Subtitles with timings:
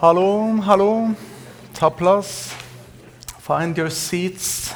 [0.00, 1.10] Hallo, hallo.
[1.74, 2.54] Ta plass.
[3.40, 4.72] Find your seats.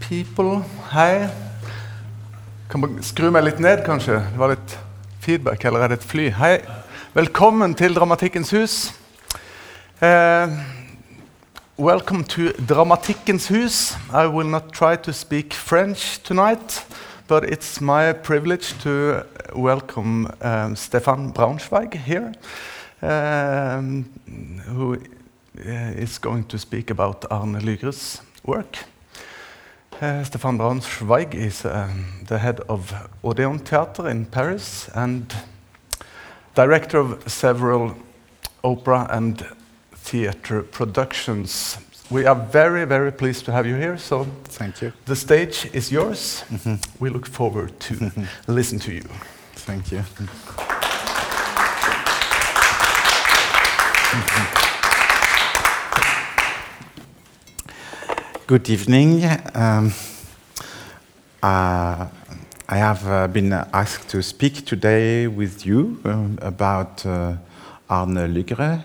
[0.00, 0.62] People.
[0.92, 1.28] Hei.
[2.70, 4.22] Kan skru meg litt ned, kanskje?
[4.30, 4.78] Det var litt
[5.20, 6.30] feedback, eller er det et fly?
[6.38, 6.54] Hei.
[7.12, 8.78] Velkommen til Dramatikkens hus.
[10.00, 10.56] Eh,
[11.76, 13.98] welcome to Dramatikkens hus.
[14.08, 16.80] I will not try to speak French tonight,
[17.28, 19.20] but it's my privilege to
[19.54, 22.32] welcome um, Stéphane Braunschweig here
[23.04, 24.04] um,
[24.66, 28.78] who uh, is going to speak about Arne Lygres work.
[30.00, 35.32] Uh, Stéphane Braunschweig is um, the head of Odeon Theater in Paris and
[36.54, 37.94] director of several
[38.62, 39.46] opera and
[39.94, 41.78] theater productions.
[42.10, 43.96] We are very, very pleased to have you here.
[43.98, 44.92] So Thank you.
[45.06, 46.44] the stage is yours.
[47.00, 48.10] We look forward to
[48.46, 49.02] listen to you.
[49.54, 50.02] Thank you.
[58.46, 59.24] Good evening.
[59.54, 59.92] Um,
[61.42, 62.06] uh,
[62.68, 67.34] I have uh, been asked to speak today with you um, about uh,
[67.90, 68.84] Arne Lygre,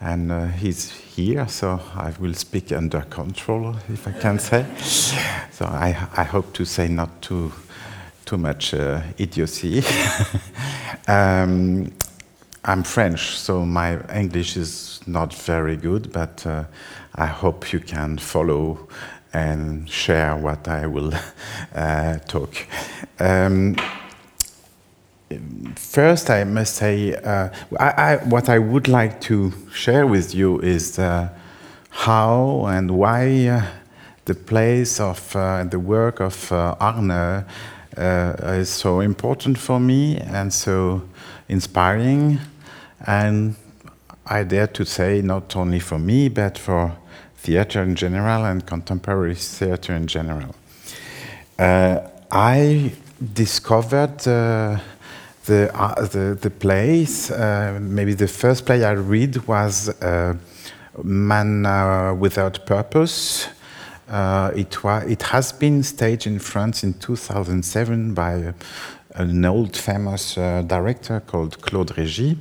[0.00, 4.66] and uh, he's here, so I will speak under control, if I can say.
[5.52, 7.50] So I, I hope to say not too
[8.26, 9.82] too much uh, idiocy.
[11.08, 11.90] um,
[12.68, 16.64] I'm French, so my English is not very good, but uh,
[17.14, 18.88] I hope you can follow
[19.32, 21.14] and share what I will
[21.76, 22.56] uh, talk.
[23.20, 23.76] Um,
[25.76, 30.58] first, I must say, uh, I, I, what I would like to share with you
[30.58, 31.28] is uh,
[31.90, 33.62] how and why uh,
[34.24, 37.44] the place of uh, the work of Arne
[37.96, 41.02] is so important for me and so
[41.48, 42.40] inspiring,
[43.06, 43.56] and
[44.26, 46.96] I dare to say not only for me but for
[47.36, 50.54] theater in general and contemporary theater in general.
[51.58, 52.92] Uh, I
[53.32, 54.78] discovered uh,
[55.46, 57.30] the, uh, the the plays.
[57.30, 60.34] Uh, maybe the first play I read was uh,
[61.02, 63.48] Man uh, Without Purpose.
[64.08, 68.54] It, wa- it has been staged in France in 2007 by
[69.14, 72.36] an old famous director called Claude Régy.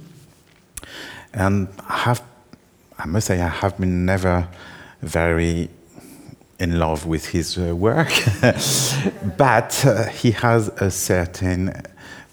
[1.36, 2.24] And I have,
[2.98, 4.48] I must say, I have been never
[5.02, 5.70] very
[6.58, 8.10] in love with his uh, work,
[9.38, 11.70] but uh, he has a certain,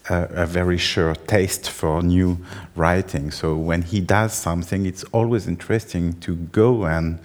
[0.08, 2.38] uh, a very sure taste for new
[2.76, 3.32] writing.
[3.32, 7.18] So when he does something, it's always interesting to go and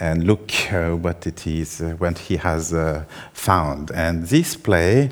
[0.00, 3.92] and look uh, what it is, uh, what he has uh, found.
[3.92, 5.10] And this play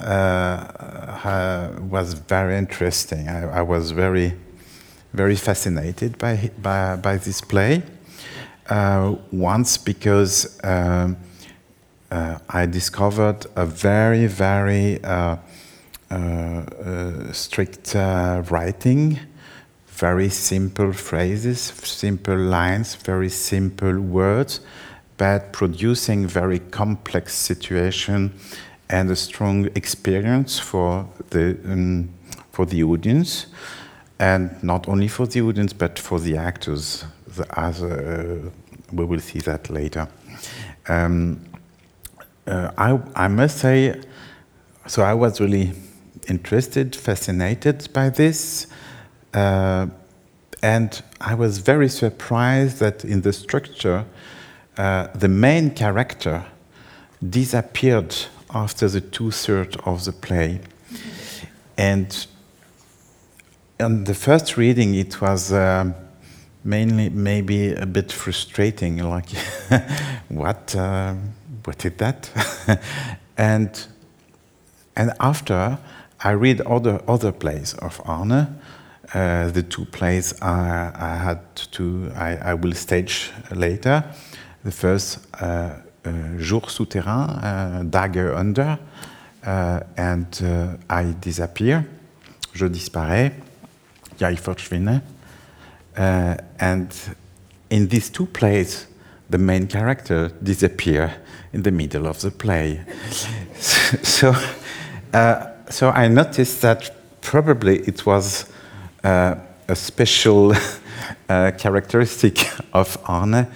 [0.00, 3.28] was very interesting.
[3.28, 4.34] I, I was very,
[5.12, 7.82] very fascinated by by, by this play.
[8.68, 11.16] Uh, once because um,
[12.10, 15.36] uh, I discovered a very, very uh,
[16.10, 19.18] uh, uh, strict uh, writing,
[19.88, 24.60] very simple phrases, simple lines, very simple words,
[25.16, 28.32] but producing very complex situation
[28.88, 32.08] and a strong experience for the um,
[32.52, 33.46] for the audience,
[34.18, 37.04] and not only for the audience but for the actors.
[37.36, 38.50] The, as uh,
[38.92, 40.08] we will see that later.
[40.88, 41.40] Um,
[42.46, 44.00] uh, I, I must say,
[44.86, 45.72] so I was really
[46.28, 48.66] interested, fascinated by this,
[49.34, 49.86] uh,
[50.62, 54.04] and I was very surprised that in the structure,
[54.76, 56.44] uh, the main character
[57.28, 58.16] disappeared
[58.54, 60.60] after the two thirds of the play.
[61.76, 62.26] And
[63.80, 65.94] on the first reading, it was um,
[66.64, 69.30] mainly maybe a bit frustrating, like,
[70.28, 71.14] what, uh,
[71.64, 72.30] what is that?
[73.36, 73.86] and
[74.96, 75.78] and after
[76.24, 78.58] I read other other plays of Arne,
[79.14, 84.04] uh, the two plays I, I had to I, I will stage later.
[84.64, 85.70] The first, uh,
[86.04, 88.78] uh, Jour souterrain, uh, Dager under,
[89.46, 91.86] uh, and uh, I disappear.
[92.54, 93.32] Je disparais.
[94.20, 94.38] Jeg.
[95.96, 97.16] Uh, and
[97.70, 98.86] in these two plays,
[99.30, 101.12] the main character disappear
[101.52, 102.80] in the middle of the play.
[104.02, 104.34] so,
[105.12, 108.46] uh, so I noticed that probably it was
[109.04, 109.34] uh,
[109.68, 110.52] a special
[111.28, 113.46] uh, characteristic of Arne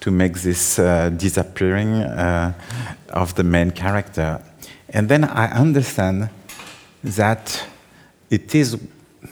[0.00, 2.52] to make this uh, disappearing uh,
[3.10, 4.40] of the main character.
[4.88, 6.30] And then I understand
[7.04, 7.64] that
[8.30, 8.76] it is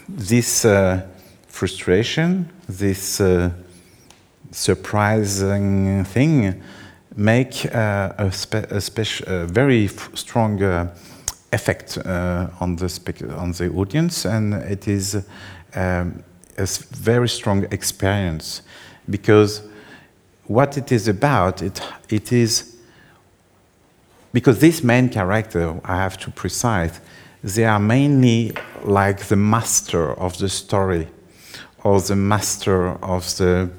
[0.09, 1.07] this uh,
[1.47, 3.51] frustration, this uh,
[4.51, 6.63] surprising thing,
[7.17, 8.83] make uh, a, a,
[9.27, 10.95] a very strong uh,
[11.53, 15.17] effect uh, on the on the audience, and it is
[15.75, 16.23] um,
[16.57, 18.63] a very strong experience
[19.09, 19.63] because
[20.47, 22.77] what it is about it it is
[24.33, 27.01] because this main character I have to precise
[27.45, 28.53] they are mainly
[28.87, 31.09] like the master of the story
[31.85, 33.71] or the master of the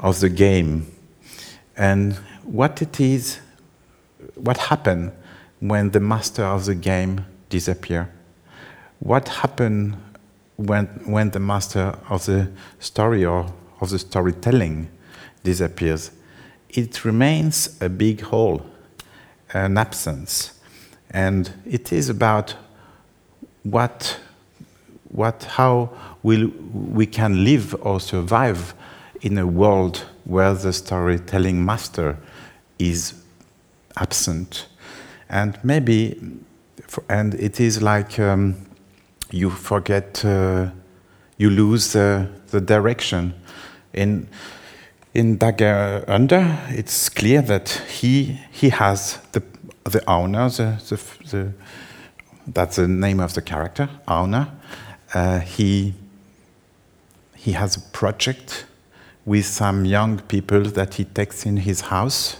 [0.00, 0.86] of the game.
[1.76, 3.40] And what it is
[4.34, 5.12] what happened
[5.60, 8.12] when the master of the game disappear?
[9.00, 9.96] What happened
[10.56, 14.88] when when the master of the story or of the storytelling
[15.42, 16.10] disappears?
[16.68, 18.64] It remains a big hole
[19.52, 20.54] an absence.
[21.10, 22.54] And it is about
[23.70, 24.18] what
[25.10, 25.90] what how
[26.22, 28.74] will we can live or survive
[29.22, 32.18] in a world where the storytelling master
[32.78, 33.14] is
[33.96, 34.66] absent.
[35.28, 36.20] And maybe
[37.08, 38.56] and it is like um,
[39.30, 40.70] you forget uh,
[41.36, 43.34] you lose the, the direction.
[43.92, 44.28] In
[45.14, 49.42] in Dager under it's clear that he he has the
[49.84, 51.00] the owner the, the,
[51.30, 51.52] the
[52.52, 54.48] that's the name of the character owner
[55.14, 55.94] uh, he
[57.34, 58.66] he has a project
[59.28, 62.38] with some young people that he takes in his house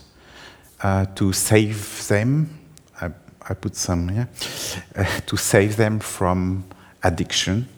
[0.83, 2.59] uh, to save them.
[3.01, 3.11] I,
[3.49, 4.29] I put some here
[4.97, 6.65] uh, to save them from
[7.03, 7.69] addiction.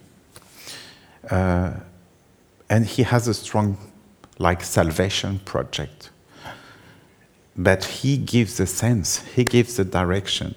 [1.28, 1.72] Uh,
[2.68, 3.76] and he has a strong,
[4.38, 6.10] like, salvation project.
[7.56, 10.54] But he gives the sense, he gives the direction.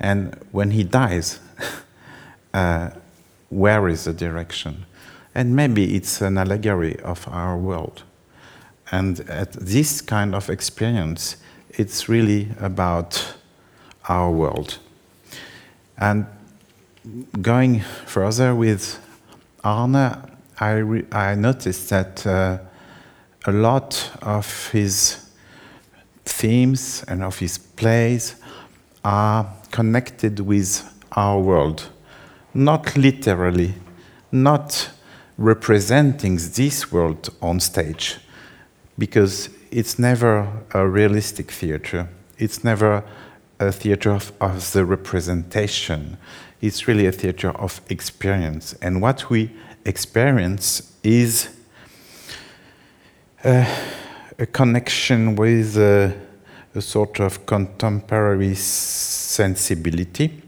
[0.00, 1.38] And when he dies,
[2.54, 2.90] uh,
[3.50, 4.86] where is the direction?
[5.34, 8.02] And maybe it's an allegory of our world.
[8.90, 11.36] And at this kind of experience,
[11.70, 13.34] it's really about
[14.08, 14.78] our world.
[15.98, 16.26] And
[17.40, 18.98] going further with
[19.62, 19.96] Arne,
[20.58, 22.58] I, I noticed that uh,
[23.46, 25.30] a lot of his
[26.24, 28.36] themes and of his plays
[29.04, 30.82] are connected with
[31.12, 31.88] our world.
[32.54, 33.74] Not literally,
[34.32, 34.90] not
[35.38, 38.18] representing this world on stage,
[38.98, 42.08] because it's never a realistic theater.
[42.38, 43.04] It's never
[43.58, 46.16] a theater of, of the representation.
[46.60, 48.74] It's really a theater of experience.
[48.82, 49.50] And what we
[49.84, 51.48] experience is
[53.44, 53.64] uh,
[54.38, 56.12] a connection with uh,
[56.74, 60.42] a sort of contemporary sensibility,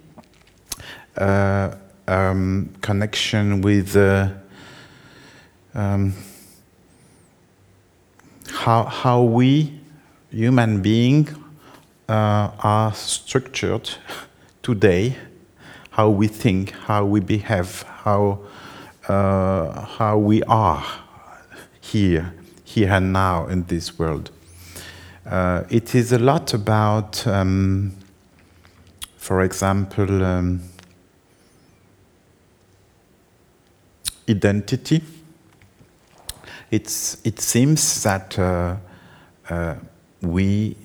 [1.17, 1.75] uh,
[2.07, 4.29] um, connection with uh,
[5.75, 6.15] um,
[8.51, 9.81] how, how we,
[10.31, 11.35] human beings,
[12.09, 13.91] uh, are structured
[14.63, 15.17] today,
[15.91, 18.39] how we think, how we behave, how,
[19.09, 20.85] uh, how we are
[21.81, 22.33] here,
[22.65, 24.31] here and now in this world.
[25.25, 27.93] Uh, it is a lot about, um,
[29.17, 30.61] for example, um,
[34.29, 35.01] identity.
[36.73, 38.77] It's, it seems that uh,
[39.49, 39.77] uh,
[40.23, 40.77] we,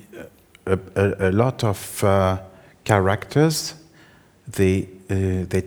[0.68, 2.40] a, a, a, lot of uh,
[2.84, 3.74] characters,
[4.48, 5.64] they, they,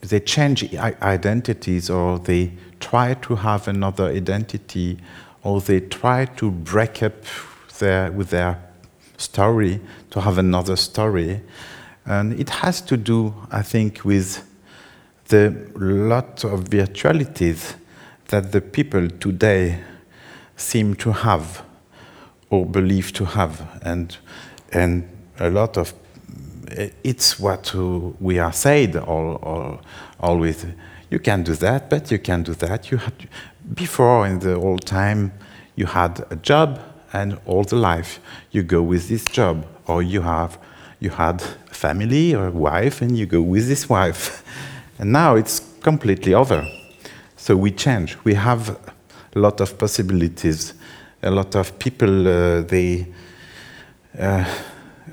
[0.00, 4.98] they change identities or they try to have another identity
[5.42, 7.14] or they try to break up
[7.82, 8.58] with their
[9.16, 11.42] story to have another story.
[12.04, 14.42] And it has to do, I think, with
[15.28, 17.74] the lot of virtualities
[18.28, 19.80] that the people today
[20.56, 21.62] seem to have
[22.50, 23.80] or believe to have.
[23.82, 24.16] And,
[24.72, 25.08] and
[25.38, 25.94] a lot of
[27.04, 27.74] it's what
[28.20, 29.80] we are said all, all,
[30.20, 30.64] always.
[31.10, 32.90] You can do that, but you can do that.
[32.90, 33.28] You had,
[33.74, 35.32] before, in the old time,
[35.76, 36.80] you had a job,
[37.12, 40.58] and all the life you go with this job, or you have
[41.00, 44.42] you had a family or a wife, and you go with this wife.
[44.98, 46.64] And now it's completely over.
[47.36, 48.16] So we change.
[48.22, 48.68] We have
[49.34, 50.74] a lot of possibilities.
[51.22, 53.06] A lot of people uh, they.
[54.16, 54.44] Uh,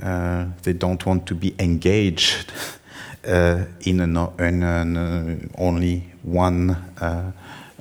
[0.02, 2.52] uh, they don't want to be engaged
[3.28, 6.76] uh, in, an, in uh, only one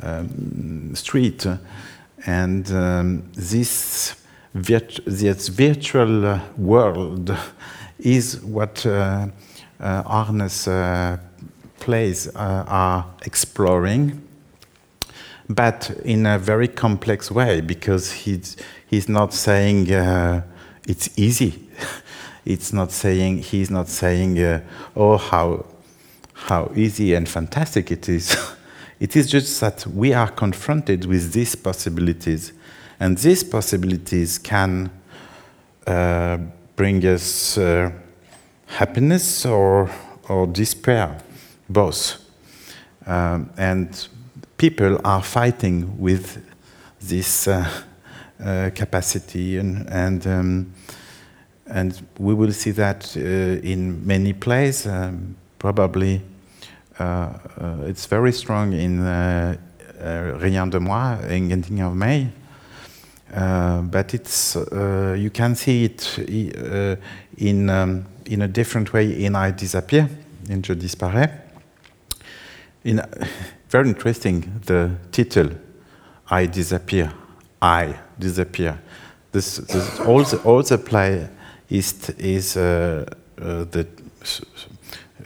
[0.03, 1.47] um, street.
[2.27, 4.15] And um, this,
[4.55, 7.37] virt this virtual world
[7.99, 9.29] is what uh,
[9.81, 10.69] Arne's
[11.79, 14.29] plays are exploring.
[15.49, 18.57] but in a very complex way because he's,
[18.87, 20.43] he's not saying uh,
[20.87, 21.69] it's easy.
[22.45, 24.61] it's not saying, he's not saying, uh,
[24.95, 25.65] oh, how,
[26.35, 28.37] how easy and fantastic it is.
[29.01, 32.53] it is just that we are confronted with these possibilities,
[33.01, 34.91] and these possibilities can
[35.87, 36.39] uh,
[36.77, 37.91] bring us uh,
[38.67, 39.91] happiness or,
[40.29, 41.19] or despair,
[41.69, 42.25] both.
[43.07, 44.09] Um, and
[44.57, 46.45] people are fighting with
[47.01, 47.67] this uh,
[48.45, 50.75] uh, capacity, and and, um,
[51.67, 54.87] and we will see that uh, in many plays.
[54.87, 56.21] Um, probably,
[57.01, 59.57] it's very strong in uh,
[60.41, 62.29] Rien de moi, Anything of May.
[63.31, 64.57] but it's
[65.17, 66.19] you can see it
[67.37, 70.09] in um, in a different way in I Disappear,
[70.49, 71.31] in Je Disparais.
[72.85, 73.03] In,
[73.71, 75.51] very interesting, the title,
[76.31, 77.13] I Disappear,
[77.61, 78.79] I Disappear.
[79.33, 81.29] This, this all, the, all the play
[81.69, 83.05] is, is uh,
[83.41, 83.87] uh, the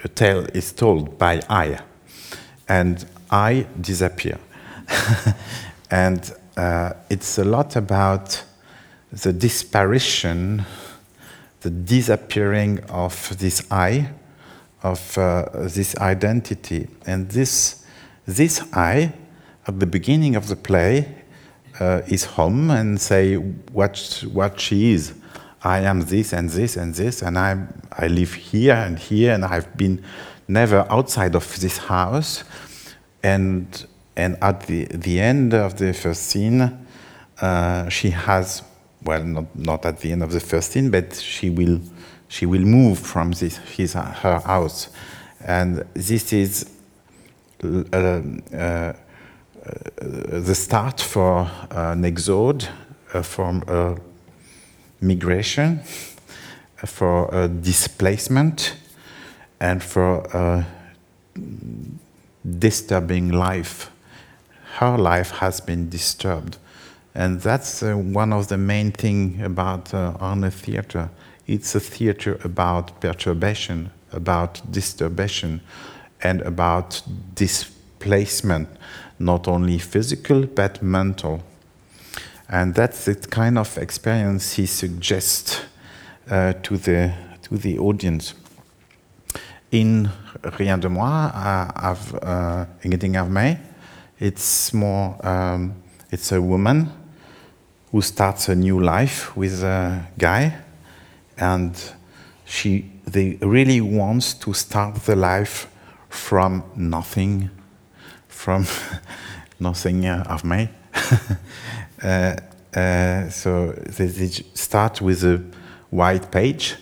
[0.08, 1.78] tale is told by I,
[2.68, 4.38] and I disappear.
[5.90, 8.42] and uh, it's a lot about
[9.10, 10.64] the disparition
[11.62, 14.10] the disappearing of this I,
[14.82, 16.88] of uh, this identity.
[17.06, 17.84] And this,
[18.26, 19.12] this I,
[19.66, 21.14] at the beginning of the play,
[21.80, 25.14] uh, is home and say what, what she is.
[25.64, 27.56] I am this and this and this, and I,
[27.96, 30.02] I live here and here, and I've been
[30.48, 32.44] never outside of this house.
[33.22, 36.86] And, and at the, the end of the first scene,
[37.40, 38.62] uh, she has
[39.04, 41.80] well, not, not at the end of the first scene, but she will,
[42.28, 44.88] she will move from this, his, her house.
[45.44, 46.70] And this is
[47.62, 48.92] uh, uh,
[50.00, 52.68] the start for an exode,
[53.14, 53.96] uh, from a
[55.02, 55.80] migration,
[56.86, 58.74] for a displacement,
[59.60, 60.66] and for a
[62.58, 63.90] disturbing life.
[64.78, 66.56] Her life has been disturbed.
[67.14, 71.10] And that's uh, one of the main things about uh, Arne theater.
[71.46, 75.60] It's a theater about perturbation, about disturbation,
[76.22, 77.02] and about
[77.34, 78.68] displacement,
[79.18, 81.42] not only physical but mental.
[82.52, 85.62] And that's the kind of experience he suggests
[86.30, 88.34] uh, to, the, to the audience.
[89.70, 90.10] In
[90.58, 93.56] Rien de Moi, uh, I've, uh, Ingenting av meg,
[94.20, 95.72] it's more, um,
[96.10, 96.92] it's a woman
[97.90, 100.54] who starts a new life with a guy,
[101.38, 101.74] and
[102.44, 105.68] she they really wants to start the life
[106.10, 107.48] from nothing,
[108.28, 108.66] from
[109.58, 110.68] nothing uh, of me.
[112.02, 112.36] uh,
[112.74, 115.42] uh, so they, they, start with a
[115.90, 116.76] white page,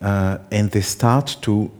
[0.00, 1.70] uh, and they start to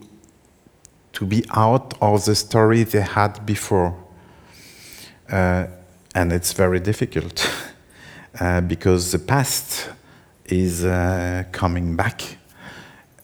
[1.13, 3.95] to be out of the story they had before,
[5.31, 5.67] uh,
[6.15, 7.51] and it's very difficult.
[8.41, 9.89] Uh, because the past
[10.47, 12.37] is uh, coming back,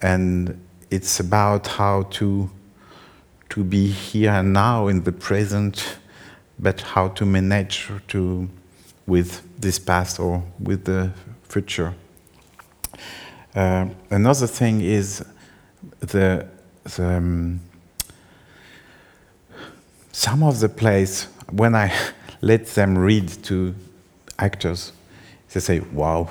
[0.00, 0.56] and
[0.88, 2.48] it's about how to
[3.48, 5.98] to be here and now in the present,
[6.60, 8.48] but how to manage to
[9.10, 11.10] with this past or with the
[11.42, 11.92] future.
[13.54, 15.24] Uh, another thing is
[15.98, 16.46] the,
[16.96, 17.60] the um,
[20.12, 21.92] some of the plays when I
[22.40, 23.74] let them read to
[24.38, 24.92] actors
[25.52, 26.28] they say, wow,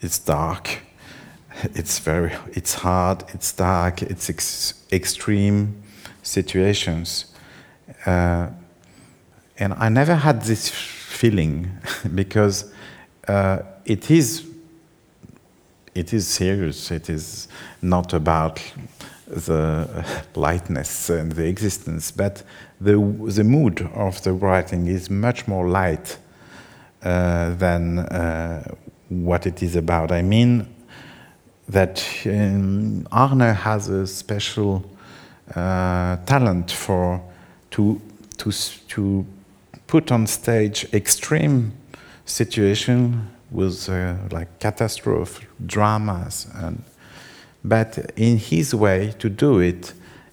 [0.00, 0.80] it's dark,
[1.74, 5.82] it's very, it's hard, it's dark, it's ex extreme
[6.22, 7.26] situations.
[8.04, 8.48] Uh,
[9.58, 10.68] and I never had this
[11.20, 11.68] feeling
[12.14, 12.72] because
[13.28, 14.46] uh, it is
[15.94, 16.90] it is serious.
[16.90, 17.48] It is
[17.82, 18.62] not about
[19.26, 22.42] the lightness and the existence, but
[22.80, 22.96] the
[23.36, 26.18] the mood of the writing is much more light
[27.02, 28.62] uh, than uh,
[29.08, 30.12] what it is about.
[30.12, 30.66] I mean
[31.68, 34.82] that um, Arne has a special
[35.54, 37.20] uh, talent for
[37.70, 38.00] to
[38.38, 38.52] to
[38.88, 39.26] to
[39.90, 41.72] put on stage extreme
[42.24, 46.82] situation with uh, like catastrophe dramas and
[47.64, 49.92] but in his way to do it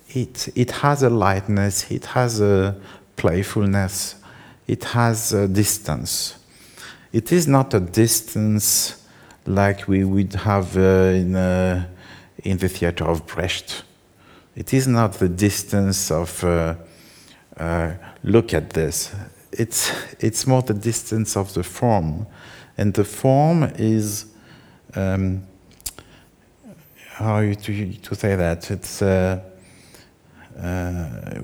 [0.10, 2.76] it it has a lightness it has a
[3.16, 4.16] playfulness
[4.68, 6.38] it has a distance
[7.12, 9.04] it is not a distance
[9.48, 11.88] like we would have uh, in, uh,
[12.44, 13.84] in the theater of Brecht.
[14.56, 16.76] It is not the distance of uh,
[17.58, 19.16] uh look at this.
[19.52, 22.28] It's, it's more the distance of the form.
[22.78, 24.26] And the form is,
[24.96, 25.44] um,
[27.08, 28.70] how you, to, to say that?
[28.70, 29.42] It's, uh,
[30.60, 31.40] uh,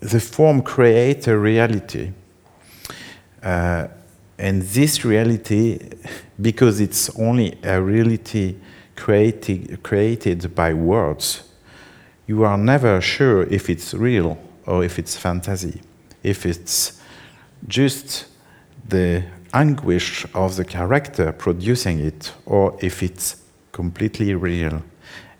[0.00, 2.12] the form creates a reality.
[3.42, 3.88] Uh,
[4.38, 5.78] and this reality,
[6.40, 8.56] because it's only a reality
[8.96, 11.42] created, created by words,
[12.26, 15.80] you are never sure if it's real or if it's fantasy,
[16.22, 17.01] if it's
[17.68, 18.26] just
[18.88, 23.36] the anguish of the character producing it, or if it's
[23.72, 24.82] completely real.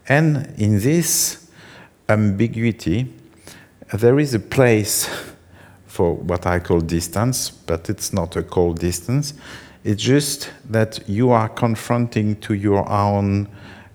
[0.09, 1.51] And in this
[2.09, 3.13] ambiguity,
[3.93, 5.09] there is a place
[5.87, 9.35] for what I call distance, but it's not a cold distance.
[9.85, 13.49] It's just that you are confronting to your own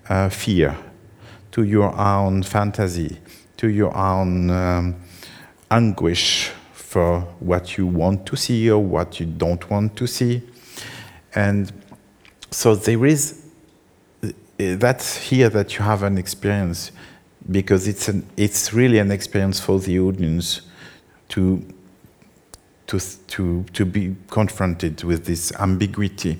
[0.08, 0.76] uh, fear,
[1.52, 3.18] to your own fantasy,
[3.56, 4.96] to your own um,
[5.70, 6.52] anguish
[6.88, 10.40] for what you want to see or what you don't want to see.
[11.34, 11.70] And
[12.50, 13.44] so there is
[14.56, 16.90] that's here that you have an experience
[17.50, 20.62] because it's an it's really an experience for the audience
[21.28, 21.62] to
[22.86, 26.38] to to to be confronted with this ambiguity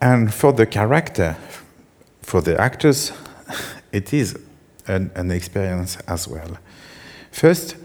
[0.00, 1.36] and for the character
[2.22, 3.12] for the actors
[3.92, 4.38] it is
[4.86, 6.56] an, an experience as well
[7.30, 7.76] first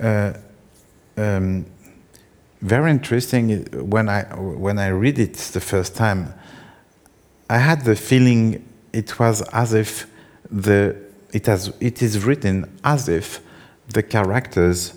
[0.00, 0.32] uh,
[1.16, 1.66] um,
[2.62, 6.34] very interesting when I when I read it the first time
[7.48, 10.06] I had the feeling it was as if
[10.50, 10.96] the
[11.32, 13.40] it, has, it is written as if
[13.88, 14.94] the characters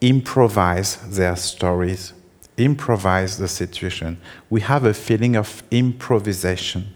[0.00, 2.12] improvise their stories,
[2.56, 4.18] improvise the situation.
[4.50, 6.94] We have a feeling of improvisation.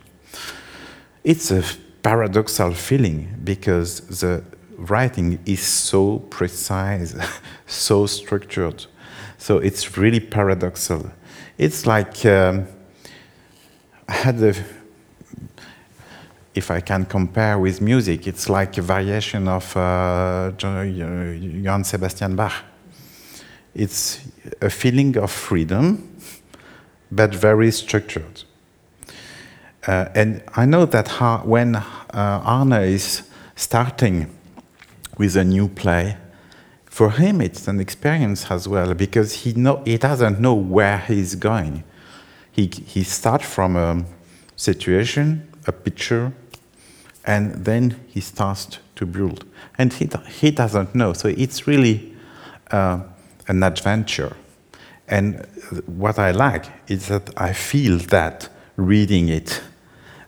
[1.25, 1.63] It's a
[2.03, 4.45] paradoxal feeling because the
[4.77, 7.15] writing is so precise,
[7.67, 8.87] so structured.
[9.39, 11.11] So it's really paradoxal.
[11.59, 12.67] It's like um,
[14.09, 14.57] I had the
[16.55, 22.65] if I can compare with music, it's like a variation of uh, Johann Sebastian Bach.
[23.75, 24.21] It's
[24.63, 26.17] a feeling of freedom,
[27.13, 28.45] but very structured.
[29.87, 31.09] Uh, and I know that
[31.45, 31.83] when uh,
[32.15, 33.23] Arne is
[33.55, 34.36] starting
[35.19, 36.17] with a new play,
[36.87, 41.35] for him it's an experience as well because he know he doesn't know where he's
[41.35, 41.85] going.
[42.53, 44.05] He he starts from a
[44.57, 46.33] situation, a picture,
[47.27, 49.45] and then he starts to build.
[49.79, 50.09] And he,
[50.41, 51.13] he doesn't know.
[51.13, 52.15] So it's really
[52.71, 53.01] uh,
[53.49, 54.37] an adventure.
[55.09, 55.47] And
[55.87, 59.61] what I like is that I feel that reading it.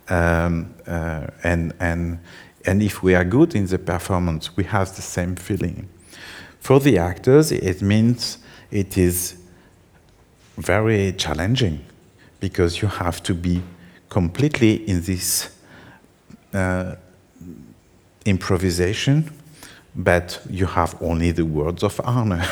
[0.08, 2.18] Um, uh, and, and,
[2.66, 5.88] and if we are good in the performance, we have the same feeling.
[6.60, 8.38] For the actors, it means
[8.70, 9.36] it is
[10.56, 11.84] very challenging
[12.40, 13.62] because you have to be
[14.08, 15.50] completely in this
[16.52, 16.96] uh,
[18.24, 19.30] improvisation,
[19.94, 22.44] but you have only the words of honor.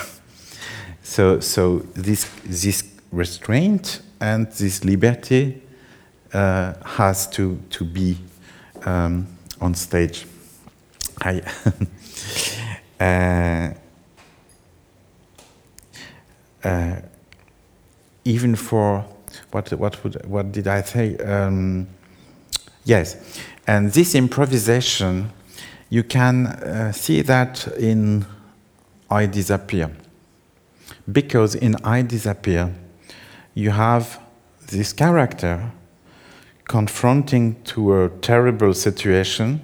[1.03, 5.63] so, so this, this restraint and this liberty
[6.33, 8.17] uh, has to, to be
[8.85, 9.27] um,
[9.61, 10.27] on stage.
[11.21, 11.43] I
[13.01, 13.75] uh,
[16.67, 16.97] uh,
[18.25, 19.05] even for
[19.51, 21.17] what what would, what did I say?
[21.19, 21.87] Um,
[22.85, 23.17] yes,
[23.67, 25.31] and this improvisation,
[25.91, 28.27] you can uh, see that in
[29.11, 29.91] I Disappear.
[31.11, 32.73] Because in I Disappear,
[33.55, 34.21] you have
[34.67, 35.71] this character
[36.69, 39.61] confronting to a terrible situation.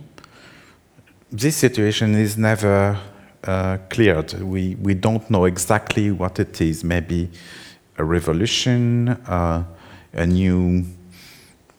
[1.31, 2.99] This situation is never
[3.45, 4.33] uh, cleared.
[4.41, 6.85] We, we don't know exactly what it is.
[6.85, 7.31] Maybe
[7.99, 9.65] a revolution, uh,
[10.13, 10.85] a new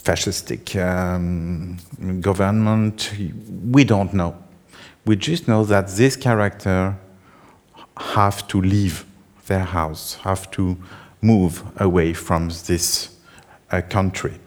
[0.03, 1.77] fascistic um,
[2.19, 3.13] government.
[3.71, 4.35] We don't know.
[5.05, 6.97] We just know that this character
[7.97, 9.05] have to leave
[9.47, 10.77] their house, have to
[11.21, 13.15] move away from this
[13.71, 14.39] uh, country.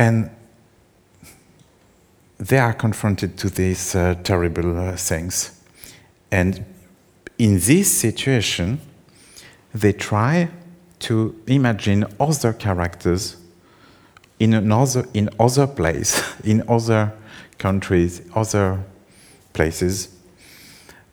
[0.00, 0.30] And
[2.38, 5.60] they are confronted to these uh, terrible uh, things.
[6.32, 6.64] And
[7.36, 8.80] in this situation,
[9.74, 10.48] they try
[11.00, 13.36] to imagine other characters
[14.38, 17.12] in another in other place, in other
[17.58, 18.82] countries, other
[19.52, 20.08] places.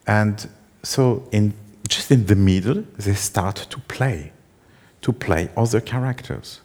[0.05, 0.49] And
[0.81, 1.53] so in
[1.89, 4.31] just in the middle, they start to play,
[5.01, 6.61] to play other characters,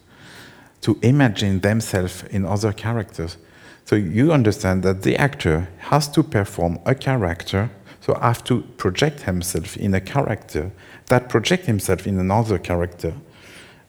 [0.83, 3.37] to imagine themselves in other characters.
[3.85, 7.71] So you understand that the actor has to perform a character
[8.03, 10.73] So have to project himself in a character
[11.07, 13.14] that project himself in another character.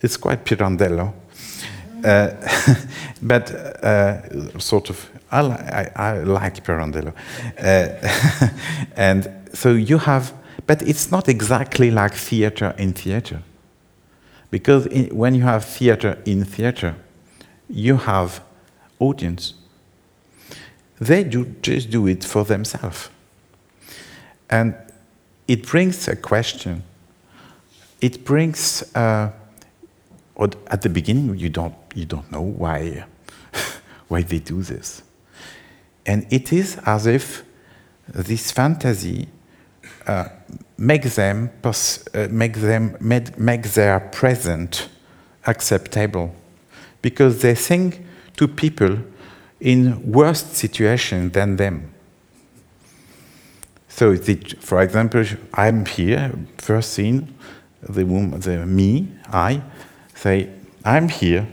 [0.02, 1.14] It's quite Pirandello.
[2.04, 2.30] Uh,
[3.22, 3.52] but
[3.84, 7.14] uh, sort of, I, I, I like Pirandello.
[7.58, 8.50] Uh,
[8.96, 10.34] and so you have,
[10.68, 13.42] but it's not exactly like theater in theater.
[14.54, 16.96] Because in, when you have theater in theater,
[17.68, 18.40] you have
[19.00, 19.56] audience.
[21.00, 23.10] They do, just do it for themselves.
[24.52, 24.76] And
[25.48, 26.84] it brings a question.
[28.00, 29.32] It brings, uh,
[30.68, 33.06] at the beginning, you don't, you don't know why,
[34.08, 35.02] why they do this.
[36.06, 37.44] And it is as if
[38.06, 39.30] this fantasy
[40.08, 40.30] uh,
[40.78, 44.90] makes them, uh, make them make, make their present
[45.46, 46.34] acceptable
[47.02, 48.06] because they think
[48.38, 48.98] to people
[49.60, 51.94] in worse situation than them.
[53.88, 57.34] So, the, for example, I'm here, first scene,
[57.82, 59.62] the woman, the me, I,
[60.16, 60.50] say,
[60.84, 61.48] I'm here,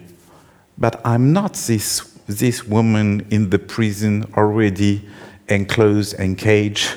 [0.78, 5.06] but I'm not this, this woman in the prison already
[5.48, 6.96] enclosed and caged.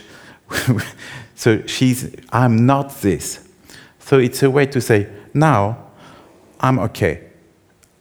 [1.44, 3.46] so she's, I'm not this.
[4.00, 5.92] So it's a way to say, now
[6.62, 7.20] I'm okay.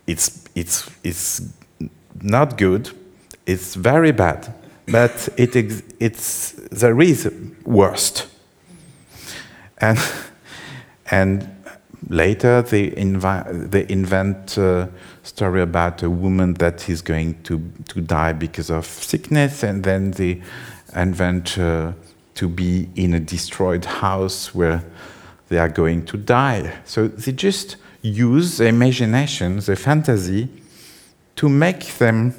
[0.06, 1.42] It's, it's, it's
[2.22, 2.90] not good,
[3.44, 4.54] it's very bad,
[4.86, 5.56] but it
[5.98, 7.32] it's there is
[7.64, 8.28] worst.
[9.78, 9.98] And
[11.10, 11.64] and
[12.08, 14.88] later they, invi- they invent a
[15.24, 20.12] story about a woman that is going to, to die because of sickness, and then
[20.12, 20.42] they
[20.94, 21.90] invent uh,
[22.34, 24.84] to be in a destroyed house where
[25.48, 26.72] they are going to die.
[26.84, 30.48] So they just use the imagination, the fantasy,
[31.36, 32.34] to make them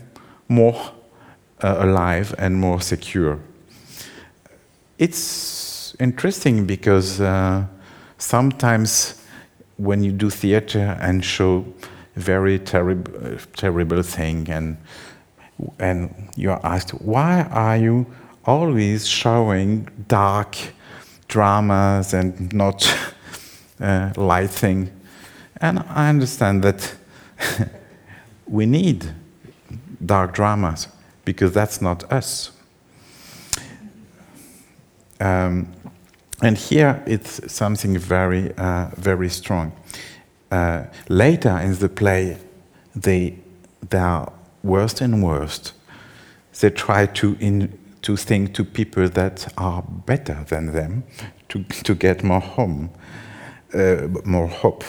[0.47, 0.91] more
[1.61, 3.39] uh, alive and more secure.
[4.97, 7.65] It's interesting because uh,
[8.17, 9.21] sometimes
[9.77, 11.65] when you do theater and show
[12.15, 14.77] very terrible, uh, terrible thing and
[15.79, 18.05] and you are asked why are you
[18.45, 20.57] always showing dark
[21.27, 22.97] dramas and not
[23.79, 24.91] uh, light thing
[25.57, 26.95] and i understand that
[28.47, 29.13] we need
[30.05, 30.87] dark dramas
[31.25, 32.51] because that's not us.
[35.19, 35.71] Um,
[36.41, 39.71] and here it's something very, uh, very strong.
[40.51, 42.37] Uh, later in the play,
[42.95, 43.39] they,
[43.89, 45.73] they are worse and worse.
[46.59, 51.03] They try to, in, to think to people that are better than them
[51.49, 52.89] to, to get more home,
[53.73, 54.83] uh, more hope.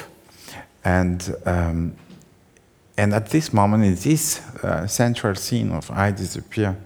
[0.85, 1.96] And um,
[2.96, 6.77] and at this moment, in this uh, central scene of I Disappear,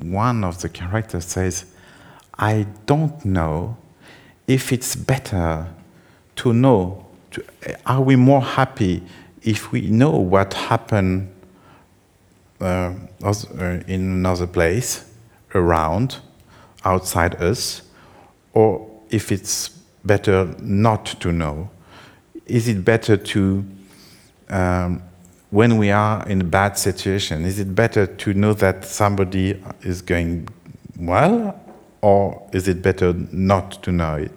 [0.00, 1.66] one of the characters says,
[2.38, 3.76] I don't know
[4.48, 5.68] if it's better
[6.36, 7.44] to know, to,
[7.86, 9.02] are we more happy
[9.42, 11.31] if we know what happened uh,
[12.62, 15.04] in another place,
[15.54, 16.18] around,
[16.84, 17.82] outside us,
[18.52, 19.68] or if it's
[20.04, 21.70] better not to know?
[22.46, 23.64] Is it better to
[24.48, 25.02] um,
[25.52, 30.00] when we are in a bad situation, is it better to know that somebody is
[30.00, 30.48] going
[30.98, 31.60] well,
[32.00, 34.32] or is it better not to know it?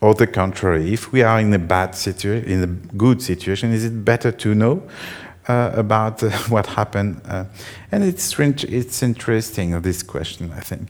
[0.00, 3.84] Or the contrary, if we are in a bad situation, in a good situation, is
[3.84, 4.82] it better to know
[5.48, 7.20] uh, about uh, what happened?
[7.26, 7.44] Uh,
[7.90, 10.52] and it's it's interesting this question.
[10.52, 10.88] I think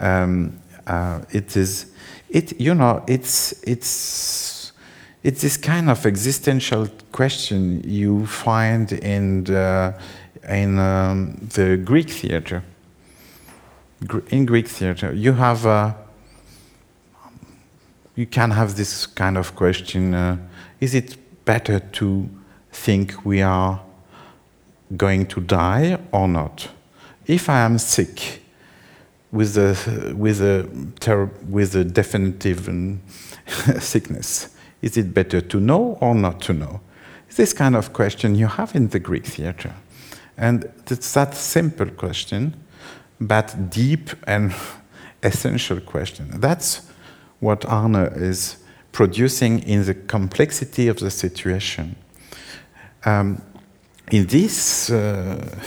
[0.00, 1.86] um, uh, it is.
[2.28, 4.72] It you know it's it's
[5.22, 9.94] it's this kind of existential question you find in the,
[10.48, 12.62] in um, the Greek theater.
[14.28, 15.64] In Greek theater, you have
[18.16, 20.36] you can have this kind of question: uh,
[20.80, 22.28] Is it better to
[22.74, 23.80] think we are
[24.96, 26.68] going to die or not?
[27.26, 28.42] If I am sick
[29.32, 30.68] with a with a
[31.48, 33.00] with a definitive um,
[33.80, 36.80] sickness is it better to know or not to know?
[37.36, 39.72] This kind of question you have in the Greek theater.
[40.36, 42.54] And it's that simple question,
[43.18, 44.54] but deep and
[45.22, 46.38] essential question.
[46.38, 46.82] That's
[47.40, 48.58] what Arne is
[48.92, 51.96] producing in the complexity of the situation.
[53.04, 53.42] Um,
[54.10, 55.58] in this, uh,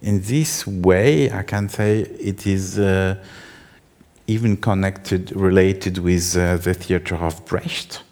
[0.00, 3.16] in this way, I can say it is uh,
[4.26, 8.02] even connected, related with uh, the theater of Brecht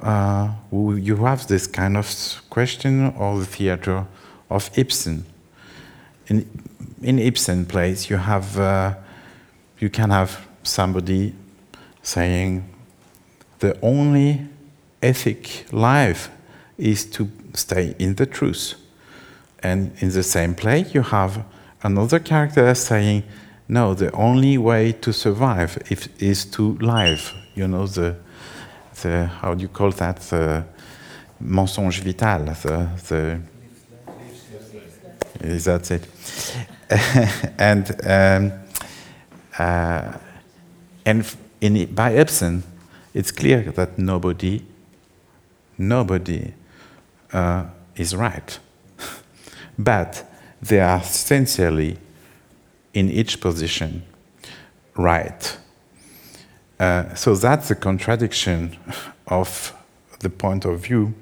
[0.00, 4.06] uh, you have this kind of question of the theater
[4.50, 5.24] of Ibsen.
[6.28, 6.48] In,
[7.02, 8.94] in Ibsen plays, you have uh,
[9.78, 11.34] you can have somebody
[12.02, 12.68] saying
[13.58, 14.46] the only
[15.02, 16.30] ethic life
[16.76, 18.74] is to stay in the truth.
[19.62, 21.44] And in the same play, you have
[21.82, 23.24] another character saying,
[23.68, 27.34] no, the only way to survive if, is to live.
[27.54, 28.16] You know, the,
[29.02, 30.20] the, how do you call that?
[30.20, 30.64] The
[31.42, 32.44] mensonge vital.
[32.46, 33.40] The, the,
[35.58, 36.06] that's it.
[37.58, 38.52] and um,
[39.58, 40.18] uh,
[41.04, 42.62] and in, by Ibsen,
[43.12, 44.64] it's clear that nobody,
[45.76, 46.54] nobody
[47.32, 47.64] uh,
[47.96, 48.58] is right.
[49.78, 50.24] but
[50.60, 51.96] they are sincerely
[52.94, 54.02] in each position
[54.96, 55.58] right.
[56.80, 58.76] Uh, so that's the contradiction
[59.26, 59.74] of
[60.20, 61.12] the point of view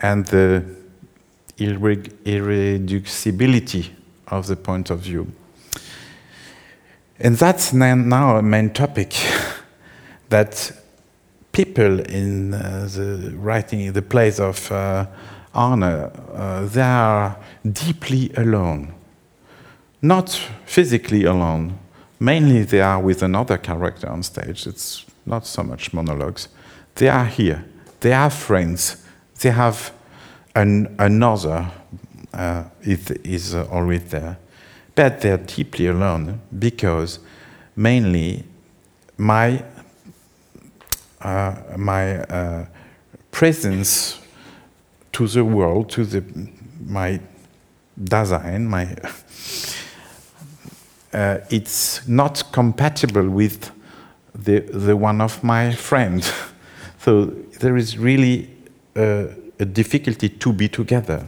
[0.00, 0.64] and the
[1.58, 3.90] irreducibility
[4.28, 5.32] of the point of view.
[7.18, 9.14] And that's now a main topic
[10.28, 10.72] that
[11.54, 15.06] people in uh, the writing, the plays of uh,
[15.54, 18.92] Arne, uh, they are deeply alone.
[20.02, 20.28] Not
[20.66, 21.78] physically alone,
[22.20, 24.66] mainly they are with another character on stage.
[24.66, 26.48] It's not so much monologues.
[26.96, 27.64] They are here,
[28.00, 29.04] they have friends,
[29.40, 29.92] they have
[30.54, 31.70] an, another
[32.32, 34.38] uh, is, is always there.
[34.94, 37.20] But they're deeply alone because
[37.76, 38.44] mainly
[39.16, 39.64] my,
[41.24, 42.66] my uh,
[43.30, 44.20] presence
[45.12, 46.22] to the world, to the,
[46.86, 47.20] my
[48.02, 48.84] design, my,
[51.12, 53.70] uh, it's not compatible with
[54.34, 56.32] the, the one of my friends.
[56.98, 57.26] so
[57.60, 58.50] there is really
[58.96, 59.26] uh,
[59.58, 61.26] a difficulty to be together.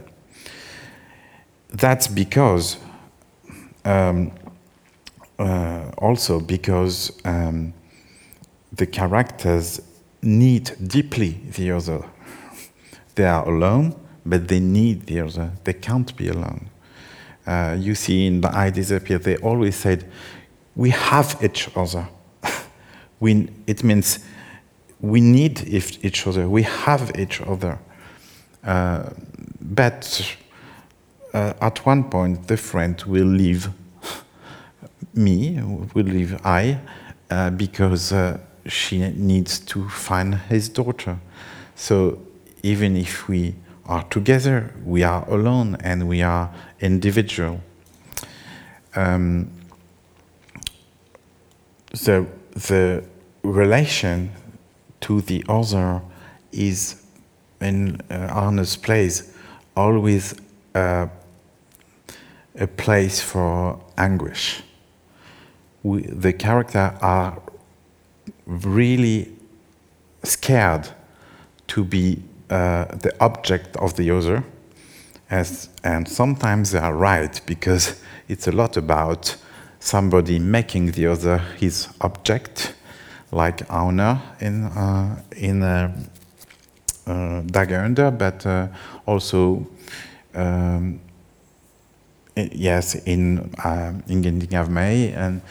[1.69, 2.77] That's because,
[3.85, 4.31] um,
[5.39, 7.73] uh, also because um,
[8.77, 9.81] the characters
[10.21, 12.03] need deeply the other.
[13.15, 15.51] They are alone, but they need the other.
[15.63, 16.69] They can't be alone.
[17.45, 20.09] Uh, you see in the I Disappear, they always said,
[20.75, 22.07] we have each other.
[23.19, 24.19] we, it means
[24.99, 26.47] we need each other.
[26.47, 27.79] We have each other.
[28.63, 29.09] Uh,
[29.61, 30.37] but
[31.33, 33.69] uh, at one point, the friend will leave
[35.13, 35.59] me,
[35.93, 36.79] will leave I,
[37.29, 41.19] uh, because uh, she needs to find his daughter.
[41.75, 42.19] So
[42.63, 47.61] even if we are together, we are alone and we are individual.
[48.95, 49.51] Um,
[51.91, 53.03] the, the
[53.43, 54.31] relation
[55.01, 56.01] to the other
[56.51, 57.03] is
[57.61, 59.33] in uh, Arne's plays
[59.75, 60.35] always
[60.73, 61.07] uh,
[62.59, 64.63] a place for anguish.
[65.83, 67.41] We, the characters are
[68.47, 69.31] really
[70.23, 70.89] scared
[71.67, 74.43] to be uh, the object of the other,
[75.29, 79.35] as, and sometimes they are right because it's a lot about
[79.79, 82.73] somebody making the other his object,
[83.31, 85.93] like Auner in, uh, in uh,
[87.05, 88.67] uh, Dager under, but uh,
[89.05, 89.67] also
[90.33, 90.99] um,
[92.35, 95.41] yes, in uh, Ingenting av meg, and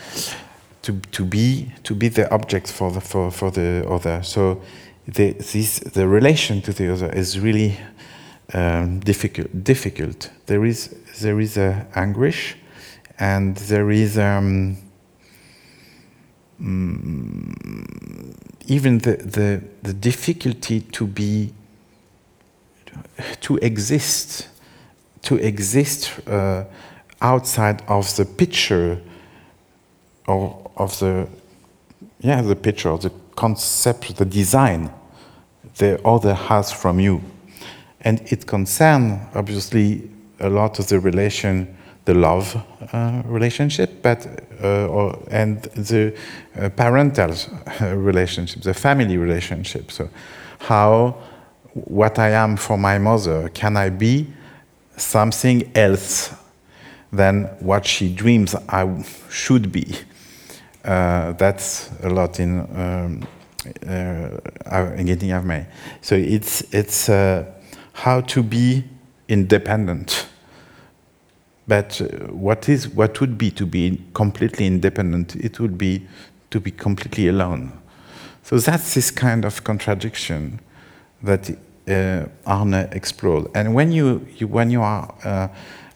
[0.87, 4.23] to, to be to be the object for the for, for the other.
[4.23, 4.63] So
[5.07, 7.79] the this the relation to the other is really
[8.55, 9.65] um, difficult.
[9.65, 10.31] Difficult.
[10.47, 12.57] There is there is a anguish,
[13.19, 14.17] and there is.
[14.17, 14.77] Um,
[16.61, 17.53] mm,
[18.69, 21.53] even the, the, the difficulty to be
[23.41, 24.49] to exist
[25.23, 26.65] to exist uh,
[27.21, 29.01] outside of the picture
[30.27, 31.29] or of the
[32.21, 34.91] yeah the picture the concept the design
[35.79, 37.21] the other has from you
[38.01, 40.09] and it concerns obviously
[40.41, 42.57] a lot of the relation the love
[42.93, 44.27] uh, relationship, but
[44.63, 46.17] uh, or, and the
[46.57, 47.33] uh, parental
[47.81, 49.91] uh, relationship, the family relationship.
[49.91, 50.09] So,
[50.61, 51.17] how
[51.75, 54.29] what I am for my mother can I be
[54.97, 56.33] something else
[57.13, 59.97] than what she dreams I should be?
[60.87, 63.27] Uh, that's a lot in um,
[63.87, 65.67] uh, getting of me.
[66.01, 67.09] So it's it's
[67.93, 68.85] how to be
[69.29, 70.27] independent
[71.67, 75.35] but uh, what is what would be to be completely independent?
[75.37, 76.07] It would be
[76.51, 77.73] to be completely alone.
[78.45, 80.61] So that's this kind of contradiction
[81.23, 81.51] that
[81.89, 83.49] uh, Arne explored.
[83.55, 85.49] And when you, you when you are uh,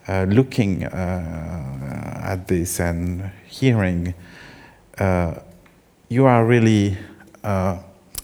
[0.09, 4.14] uh, looking uh, at this and hearing
[5.00, 5.34] uh,
[6.08, 6.96] you are really
[7.42, 7.78] uh,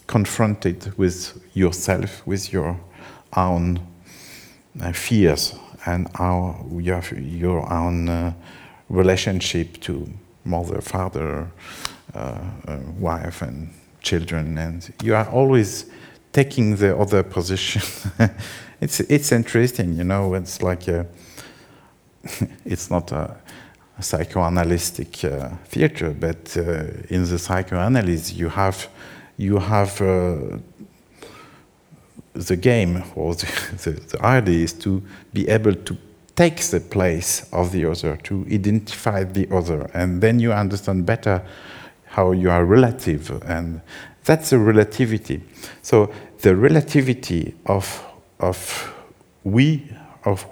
[0.06, 2.78] confronted with yourself, with your
[3.36, 3.80] own
[4.80, 5.54] uh, fears
[5.86, 8.32] and our, your, your own uh,
[8.88, 10.08] relationship to
[10.44, 11.50] mother, father,
[12.14, 12.38] uh,
[12.98, 15.86] wife, and children, and you are always
[16.32, 17.82] taking the other position.
[18.80, 20.34] it's it's interesting, you know.
[20.34, 21.06] It's like a,
[22.64, 23.36] it's not a
[24.00, 28.88] psychoanalytic uh, theater, but uh, in the psychoanalysis, you have
[29.38, 30.58] you have uh,
[32.34, 33.46] the game or the,
[33.84, 35.96] the, the idea is to be able to
[36.34, 41.42] take the place of the other, to identify the other, and then you understand better
[42.04, 43.80] how you are relative, and
[44.24, 45.42] that's the relativity.
[45.82, 46.10] So
[46.42, 48.04] the relativity of
[48.40, 48.92] of
[49.44, 49.88] we
[50.24, 50.44] of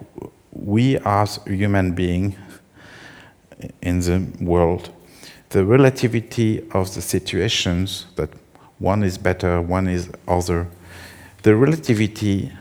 [0.53, 2.37] we as human being
[3.83, 4.91] in the world,
[5.51, 8.31] the relativity of the situations that
[8.79, 10.69] one is better, one is other,
[11.43, 12.53] the relativity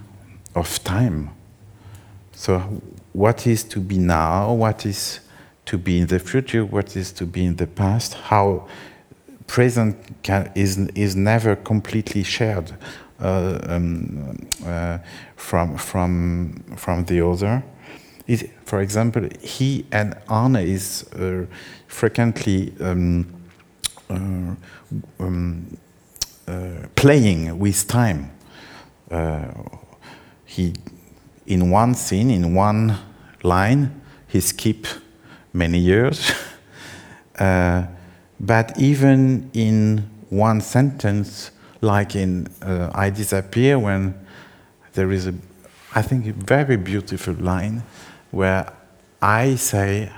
[0.56, 1.29] of time.
[2.34, 2.60] So,
[3.13, 5.19] what is to be now, what is
[5.65, 8.67] to be in the future, what is to be in the past, how
[9.47, 12.71] present can, is, is never completely shared
[13.19, 14.97] uh, um, uh,
[15.36, 17.63] from, from, from the other.
[18.25, 21.45] It, for example, he and Arne is uh,
[21.88, 23.27] frequently um,
[24.09, 24.55] uh,
[25.19, 25.77] um,
[26.47, 28.31] uh, playing with time.
[29.12, 29.47] Uh,
[30.45, 30.73] he,
[31.47, 32.97] in one scene, in one
[33.43, 34.88] line, he skip
[35.53, 36.31] many years.
[37.39, 37.88] Uh,
[38.39, 39.97] but even in
[40.29, 41.49] one sentence,
[41.81, 44.13] like in uh, I Disappear, when
[44.93, 45.33] there is a,
[45.95, 47.81] I think, a very beautiful line
[48.34, 48.74] where
[49.22, 50.12] I say,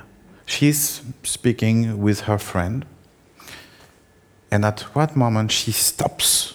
[0.45, 2.85] she's speaking with her friend,
[4.49, 6.53] and at what moment she stops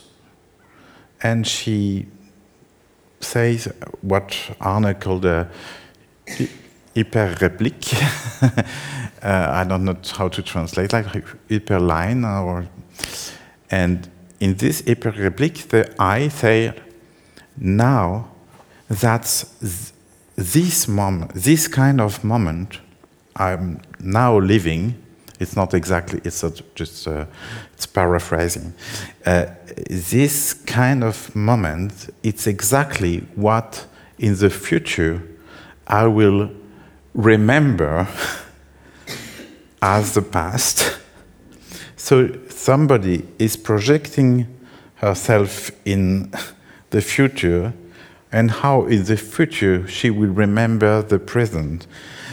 [1.22, 2.06] and she
[3.20, 3.70] says
[4.00, 5.50] what Arne called a
[6.96, 7.92] hyperreplique.
[9.22, 11.06] uh, I don't know how to translate, like
[11.48, 12.66] hyperline or.
[13.70, 16.72] And in this hyperreplique, the I say,
[17.58, 18.30] now
[18.88, 19.92] that's th
[20.40, 22.80] this moment, this kind of moment
[23.36, 24.96] I'm now living
[25.40, 27.24] it's not exactly, it's just, uh,
[27.72, 28.74] it's paraphrasing.
[29.24, 29.46] Uh,
[29.88, 33.86] this kind of moment, it's exactly what
[34.18, 35.22] in the future
[35.86, 36.50] I will
[37.14, 38.06] remember
[39.82, 40.98] as the past.
[41.96, 44.46] So somebody is projecting
[44.96, 46.34] herself in
[46.90, 47.72] the future
[48.32, 51.86] and how in the future she will remember the present.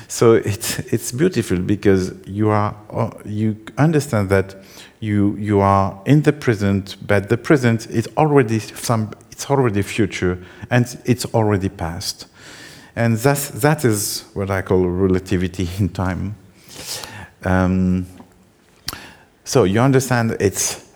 [0.07, 4.55] So it's, it's beautiful because you, are, uh, you understand that
[4.99, 10.43] you, you are in the present, but the present is already some, it's already future
[10.69, 12.27] and it's already past.
[12.95, 16.35] And that's, that is what I call relativity in time.
[17.43, 18.07] Um,
[19.43, 20.86] so you understand it's,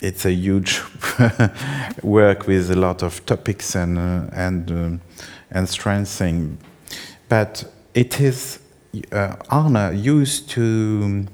[0.00, 0.80] it's a huge
[2.02, 5.00] work with a lot of topics and, uh, and, um,
[5.50, 6.58] and strengthening
[7.28, 8.60] but it is
[9.12, 11.26] uh, Arne used to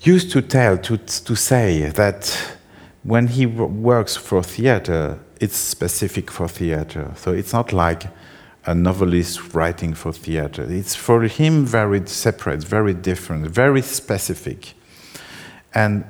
[0.00, 2.56] used to tell to to say that
[3.02, 7.12] when he works for theater, it's specific for theater.
[7.16, 8.06] So it's not like
[8.66, 10.66] a novelist writing for theater.
[10.68, 14.74] It's for him very separate, very different, very specific,
[15.74, 16.04] and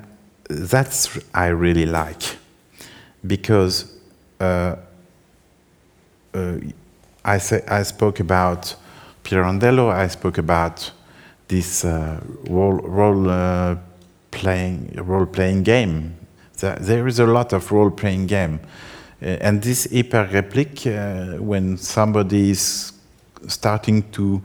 [0.49, 2.37] that's I really like
[3.27, 3.95] because.
[4.41, 4.77] Uh,
[6.35, 6.59] uh,
[7.25, 8.75] I, say, I spoke about
[9.25, 10.91] Pirandello, I spoke about
[11.49, 13.77] this uh, role, role uh,
[14.31, 16.15] playing role playing game.
[16.61, 18.61] There is a lot of role playing game,
[19.23, 22.93] uh, and this hyper replique uh, when somebody is
[23.47, 24.43] starting to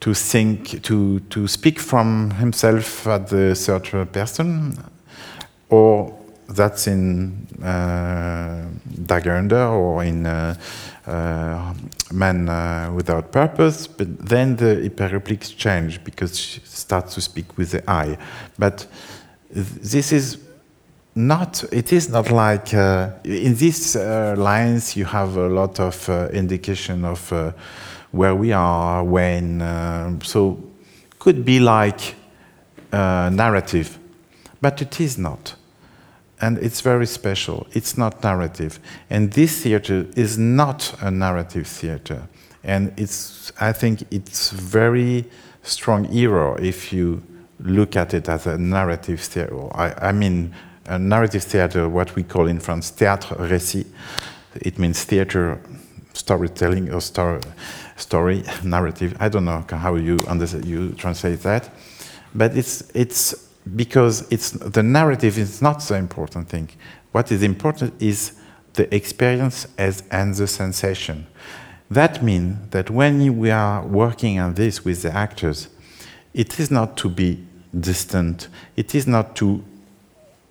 [0.00, 4.78] to think to to speak from himself at the third person,
[5.68, 10.54] or that's in uh, Dager or in uh,
[11.06, 11.74] uh,
[12.12, 17.70] Man uh, Without Purpose, but then the hyperrepliques change because she starts to speak with
[17.70, 18.18] the I.
[18.58, 18.86] But
[19.50, 20.38] this is
[21.14, 27.30] not, it is not like, in these lines you have a lot of indication of
[28.10, 29.60] where we are, when,
[30.22, 30.58] so
[31.18, 32.16] could be like
[32.92, 33.98] narrative,
[34.64, 35.56] but it is not
[36.40, 37.66] and it's very special.
[37.72, 38.78] It's not narrative.
[39.08, 42.28] And this theater is not a narrative theater.
[42.62, 45.24] And it's, I think it's very
[45.62, 47.22] strong error if you
[47.60, 49.74] look at it as a narrative theater.
[49.74, 50.54] I, I mean,
[50.86, 53.86] a narrative theater, what we call in France théâtre récit.
[54.60, 55.60] It means theater,
[56.12, 57.40] storytelling, or story,
[57.96, 59.16] story narrative.
[59.18, 60.18] I don't know how you
[60.62, 61.70] you translate that,
[62.34, 63.43] but it's it's
[63.76, 66.68] because it's the narrative is not the important thing.
[67.12, 68.34] What is important is
[68.74, 71.26] the experience as and the sensation.
[71.90, 75.68] That means that when we are working on this with the actors,
[76.32, 77.46] it is not to be
[77.78, 78.48] distant.
[78.76, 79.64] It is not to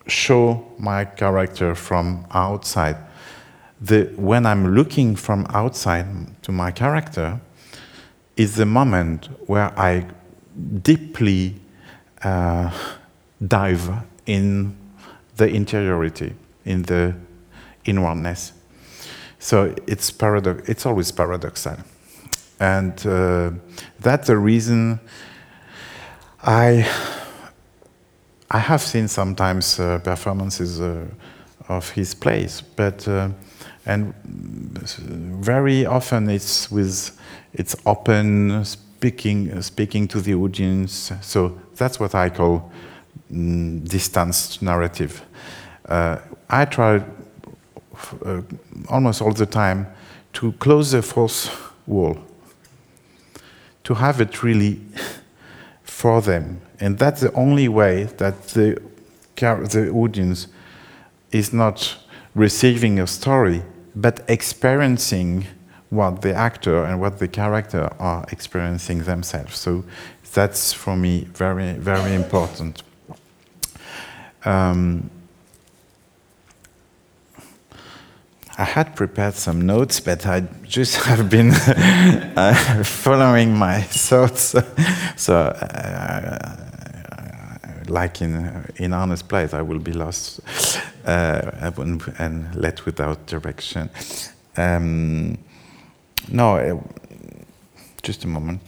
[0.07, 2.97] show my character from outside.
[3.82, 6.05] The, when I'm looking from outside
[6.43, 7.41] to my character,
[8.36, 10.07] is the moment where I
[10.82, 11.55] deeply
[12.24, 12.72] uh,
[13.47, 13.89] dive
[14.25, 14.75] in
[15.37, 16.33] the interiority,
[16.65, 17.15] in the
[17.85, 18.53] inwardness.
[19.39, 20.69] So it's paradox.
[20.69, 21.83] It's always paradoxal,
[22.59, 23.51] and uh,
[23.99, 24.99] that's the reason
[26.41, 26.87] I
[28.49, 31.05] I have seen sometimes uh, performances uh,
[31.67, 33.29] of his plays, but uh,
[33.85, 37.19] and very often it's with
[37.53, 41.11] it's open speaking speaking to the audience.
[41.21, 42.71] So that's what I call
[43.32, 45.24] mm, distanced narrative.
[45.86, 46.18] Uh,
[46.49, 47.03] I try
[48.26, 48.41] uh,
[48.89, 49.88] almost all the time
[50.34, 51.49] to close the fourth
[51.86, 52.18] wall,
[53.84, 54.82] to have it really
[55.84, 56.61] for them.
[56.80, 58.82] And that's the only way that the,
[59.36, 60.47] the audience
[61.32, 61.97] is not
[62.36, 63.64] receiving a story,
[63.95, 65.45] but experiencing
[65.89, 69.57] what the actor and what the character are experiencing themselves.
[69.57, 69.84] So
[70.34, 72.82] that's for me very, very important.
[74.45, 75.09] Um,
[78.57, 84.55] I had prepared some notes, but I just have been uh, following my thoughts.
[85.15, 86.55] so, uh,
[87.87, 90.39] like in in honest place, I will be lost
[91.05, 91.71] uh,
[92.19, 93.89] and led without direction.
[94.55, 95.37] Um,
[96.31, 96.79] no, uh,
[98.03, 98.61] just a moment.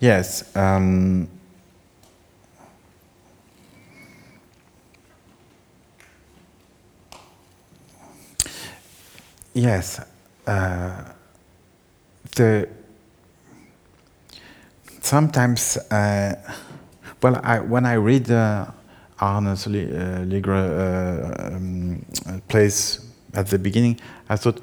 [0.00, 0.56] Yes.
[0.56, 1.28] Um,
[9.52, 10.00] yes.
[10.46, 11.04] Uh,
[12.34, 12.68] the
[15.00, 16.34] sometimes, uh,
[17.22, 18.66] well, I, when I read uh,
[19.20, 22.04] Arne's uh, Lygre uh, um,
[22.48, 24.60] plays at the beginning, I thought,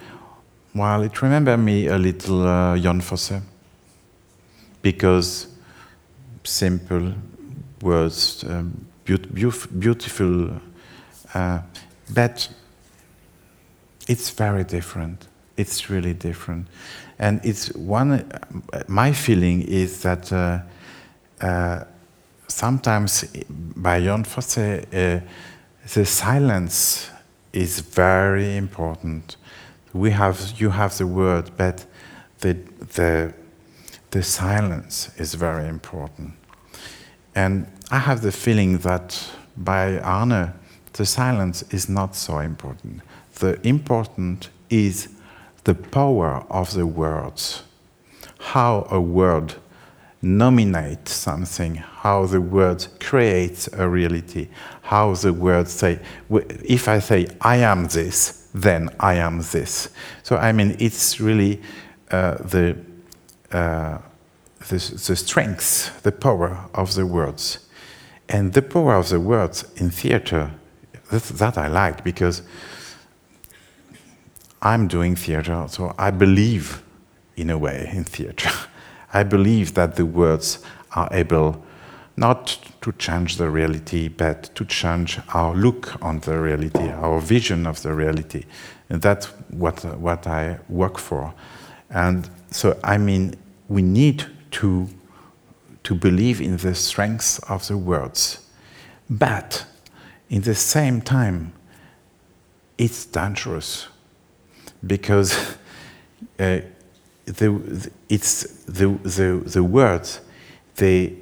[0.73, 3.39] well, it remembered me a little uh, Jon Fosse
[4.81, 5.47] because
[6.43, 7.13] simple
[7.81, 10.61] words, um, beautiful,
[11.33, 11.59] uh,
[12.13, 12.49] but
[14.07, 15.27] it's very different.
[15.57, 16.67] It's really different,
[17.17, 18.29] and it's one.
[18.87, 20.59] My feeling is that uh,
[21.41, 21.83] uh,
[22.47, 25.21] sometimes by Jon Fosse, uh,
[25.93, 27.09] the silence
[27.53, 29.37] is very important.
[29.93, 31.85] We have you have the word, but
[32.39, 32.53] the
[32.93, 33.33] the
[34.11, 36.33] the silence is very important.
[37.35, 40.53] And I have the feeling that by Arne,
[40.93, 43.01] the silence is not so important.
[43.35, 45.09] The important is
[45.63, 47.63] the power of the words,
[48.39, 49.55] how a word
[50.21, 54.47] nominates something, how the word creates a reality,
[54.81, 55.99] how the words say,
[56.29, 59.89] if I say, I am this, then I am this.
[60.23, 61.61] So, I mean, it's really
[62.09, 62.77] uh, the
[63.51, 63.99] uh,
[64.59, 64.75] the,
[65.07, 67.59] the strength, the power of the words.
[68.29, 70.51] And the power of the words in theater,
[71.11, 72.41] that, that I like because
[74.61, 76.83] I'm doing theater, so I believe
[77.35, 78.49] in a way in theater.
[79.13, 80.59] I believe that the words
[80.95, 81.63] are able
[82.17, 87.67] not to change the reality, but to change our look on the reality, our vision
[87.67, 88.43] of the reality.
[88.89, 91.33] And that's what, what I work for.
[91.89, 93.35] And so, I mean,
[93.67, 94.87] we need to,
[95.83, 98.45] to believe in the strength of the words.
[99.09, 99.65] But
[100.29, 101.53] in the same time,
[102.77, 103.87] it's dangerous
[104.85, 105.33] because
[106.39, 106.59] uh,
[107.25, 110.21] the, it's the, the, the words,
[110.75, 111.15] they,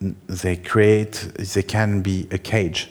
[0.00, 2.90] they create, they can be a cage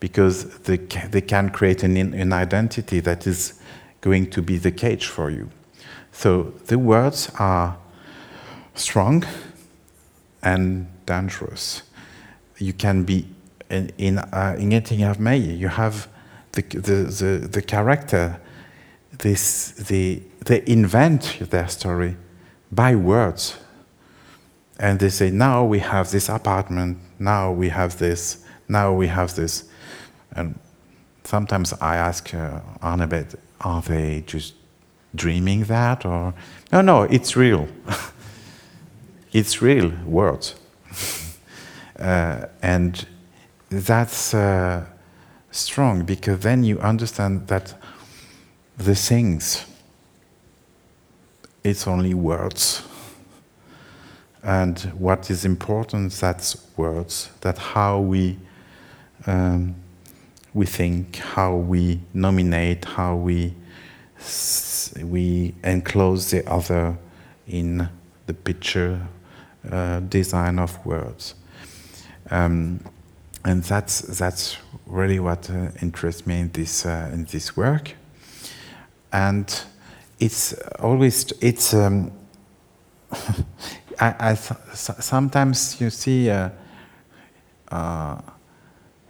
[0.00, 3.60] because they, they can create an, an identity that is
[4.00, 5.50] going to be the cage for you.
[6.18, 7.76] So the words are
[8.74, 9.24] strong
[10.42, 11.82] and dangerous.
[12.58, 13.24] you can be
[13.70, 15.38] in in, uh, in Getting of May.
[15.38, 16.08] You have
[16.52, 18.40] the, the the the character.
[19.18, 22.16] This the they invent their story
[22.72, 23.56] by words,
[24.78, 26.98] and they say now we have this apartment.
[27.18, 28.44] Now we have this.
[28.68, 29.64] Now we have this,
[30.32, 30.58] and
[31.22, 34.57] sometimes I ask uh, Arnebet, are they just
[35.14, 36.34] dreaming that or
[36.72, 37.68] no no it's real.
[39.30, 40.54] It's real words
[41.98, 43.06] uh, and
[43.68, 44.86] that's uh,
[45.50, 47.74] strong because then you understand that
[48.78, 49.66] the things
[51.64, 52.82] it's only words.
[54.42, 58.38] And what is important that's words that how we
[59.26, 59.74] um,
[60.54, 63.54] we think how we nominate how we
[65.02, 66.98] we enclose the other
[67.46, 67.88] in
[68.26, 69.00] the picture
[69.70, 71.34] uh, design of words.
[72.30, 72.80] Um,
[73.44, 77.94] and that's, that's really what uh, interests me in this, uh, in this work.
[79.12, 79.62] And
[80.18, 82.12] it's always, it's, um,
[84.00, 86.50] I, I sometimes you see, uh,
[87.70, 88.20] uh,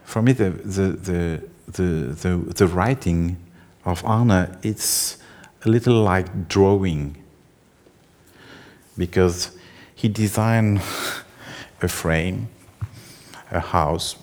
[0.05, 3.37] for me, the, the, the, the, the, the writing
[3.89, 5.17] of Arne, it's
[5.65, 7.17] a little like drawing
[8.97, 9.57] because
[9.95, 10.79] he designed
[11.83, 12.49] a frame,
[13.51, 14.17] a house,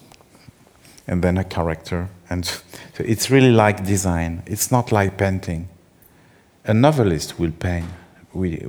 [1.07, 2.09] and then a character.
[2.29, 2.61] And so
[2.99, 4.43] it's really like design.
[4.45, 5.69] It's not like painting.
[6.65, 7.87] A novelist will paint.
[8.33, 8.65] We,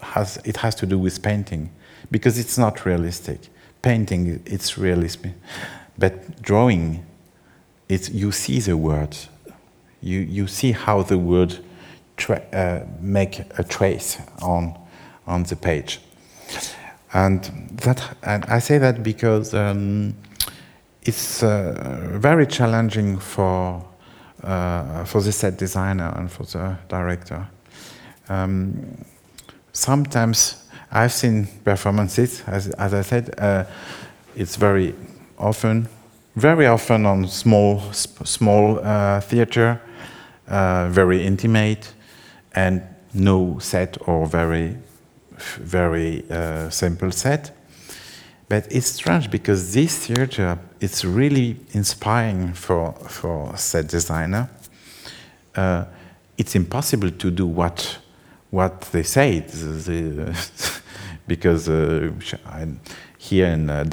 [0.00, 1.70] has, it has to do with painting
[2.10, 3.40] because it's not realistic.
[3.80, 5.28] Painting, it's realism.
[5.98, 7.06] But drawing,
[7.88, 9.28] it's, you see the words
[10.02, 11.58] you, you see how the word
[12.28, 14.78] uh, make a trace on,
[15.26, 16.00] on the page.
[17.14, 17.44] And,
[17.82, 20.14] that, and I say that because um,
[21.02, 23.84] it's uh, very challenging for,
[24.42, 27.48] uh, for the set designer and for the director.
[28.28, 29.04] Um,
[29.72, 33.64] sometimes I've seen performances, as, as I said, uh,
[34.36, 34.94] it's very
[35.38, 35.88] often,
[36.36, 39.80] very often on small, small uh, theater,
[40.48, 41.94] uh, very intimate,
[42.54, 42.82] and
[43.14, 44.76] no set or very,
[45.58, 47.56] very uh, simple set.
[48.48, 54.50] But it's strange because this theater is really inspiring for for set designer.
[55.54, 55.84] Uh,
[56.36, 57.98] it's impossible to do what
[58.50, 59.40] what they say
[61.26, 62.10] because uh,
[63.16, 63.84] here in uh,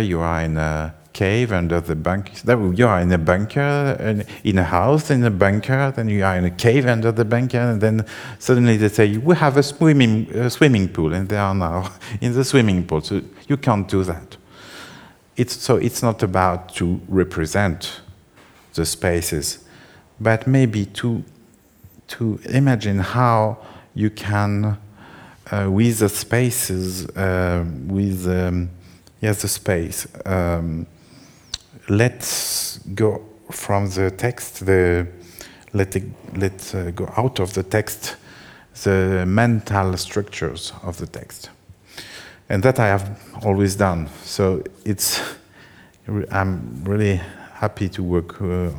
[0.00, 2.32] you are in a cave under the bunker.
[2.72, 6.44] You are in a bunker, in a house, in a bunker, then you are in
[6.44, 8.06] a cave under the bunker, and then
[8.38, 12.32] suddenly they say, We have a swimming, a swimming pool, and they are now in
[12.32, 13.02] the swimming pool.
[13.02, 14.36] So you can't do that.
[15.36, 18.00] It's, so it's not about to represent
[18.74, 19.64] the spaces,
[20.20, 21.24] but maybe to,
[22.08, 23.58] to imagine how
[23.94, 24.78] you can,
[25.50, 28.70] uh, with the spaces, uh, with um,
[29.22, 30.86] yes, the space, um,
[31.96, 35.06] let's go from the text, the,
[35.72, 35.96] let,
[36.34, 38.16] let uh, go out of the text
[38.84, 41.50] the mental structures of the text.
[42.48, 44.08] And that I have always done.
[44.24, 45.20] So it's,
[46.30, 47.20] I'm really
[47.54, 48.70] happy to work uh, uh,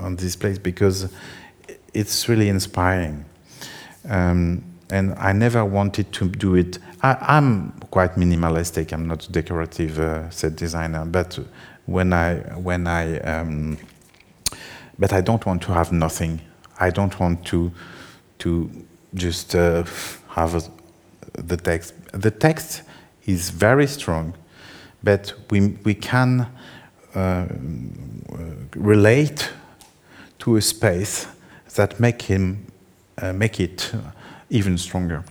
[0.00, 1.08] on this place because
[1.92, 3.24] it's really inspiring.
[4.08, 6.78] Um, and I never wanted to do it.
[7.02, 8.92] I, am quite minimalistic.
[8.92, 11.38] I'm not a decorative uh, set designer, but
[11.86, 13.78] when I when I um,
[14.98, 16.40] but I don't want to have nothing.
[16.78, 17.72] I don't want to
[18.38, 18.70] to
[19.14, 19.84] just uh,
[20.28, 20.62] have a,
[21.32, 21.94] the text.
[22.12, 22.82] The text
[23.26, 24.34] is very strong,
[25.02, 26.46] but we we can
[27.14, 27.46] uh,
[28.74, 29.50] relate
[30.38, 31.26] to a space
[31.76, 32.66] that make him
[33.22, 33.92] uh, make it
[34.50, 35.24] even stronger.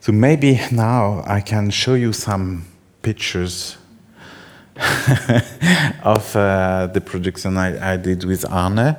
[0.00, 2.64] So maybe now I can show you some
[3.02, 3.76] pictures
[6.02, 8.96] of uh, the production I, I, did with Arne.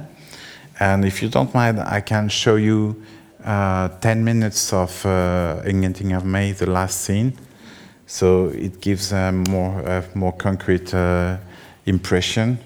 [0.80, 3.02] And if you don't mind, I can show you
[3.44, 7.34] uh, 10 minutes of uh, Ingenting av meg, the last scene.
[8.06, 11.38] So it gives a more, more concrete uh,
[11.86, 12.60] impression,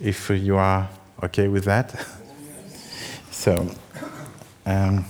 [0.00, 0.88] if you are
[1.22, 1.94] okay with that.
[3.30, 3.70] so,
[4.64, 5.04] um,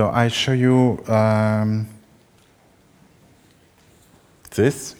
[0.00, 1.86] So I show you um,
[4.52, 4.96] this.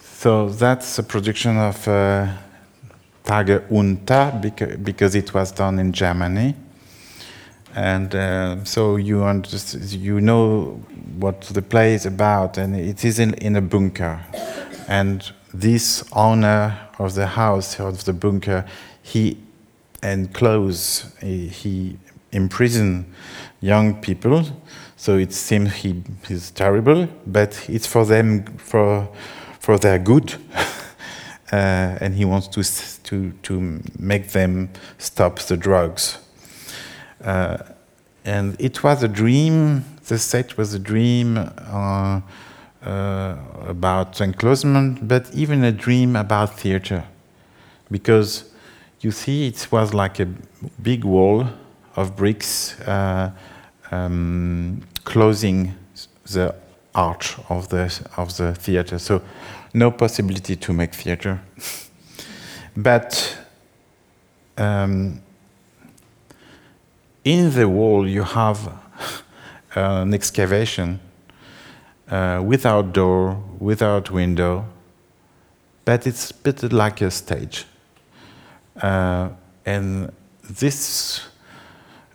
[0.00, 2.32] So that's a production of uh,
[3.24, 4.40] Tage Unter
[4.82, 6.54] because, it was done in Germany.
[7.74, 9.22] And uh, so you,
[9.90, 10.80] you know
[11.18, 14.18] what the play is about, and it is in, in a bunker.
[14.88, 18.64] And this owner of the house, of the bunker,
[19.02, 19.36] he
[20.02, 21.98] enclose, he, he
[22.32, 23.12] imprisoned
[23.60, 24.44] young people.
[24.96, 29.08] So it seems he is terrible, but it's for them, for
[29.68, 30.34] for their good,
[31.52, 32.62] uh, and he wants to,
[33.02, 36.16] to, to make them stop the drugs.
[37.22, 37.58] Uh,
[38.24, 42.22] and it was a dream, the set was a dream uh,
[42.82, 47.04] uh about enclosement, but even a dream about theater.
[47.90, 48.50] Because
[49.02, 50.28] you see, it was like a
[50.82, 51.46] big wall
[52.00, 53.30] of bricks uh,
[53.90, 55.74] um, closing
[56.24, 56.54] the
[56.94, 58.98] arch of the, of the theater.
[58.98, 59.22] So
[59.74, 61.40] no possibility to make theater.
[62.76, 63.38] but
[64.56, 65.20] um,
[67.24, 68.72] in the wall, you have
[69.74, 71.00] an excavation
[72.10, 74.64] uh, without door, without window,
[75.84, 77.66] but it's a bit like a stage.
[78.80, 79.30] Uh,
[79.66, 80.12] and
[80.48, 81.28] this,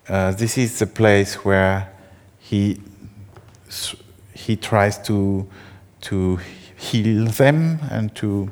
[0.10, 1.89] uh, this is the place where
[2.39, 2.82] he,
[4.34, 5.47] he tries to,
[6.01, 6.39] to
[6.76, 8.51] heal them and to,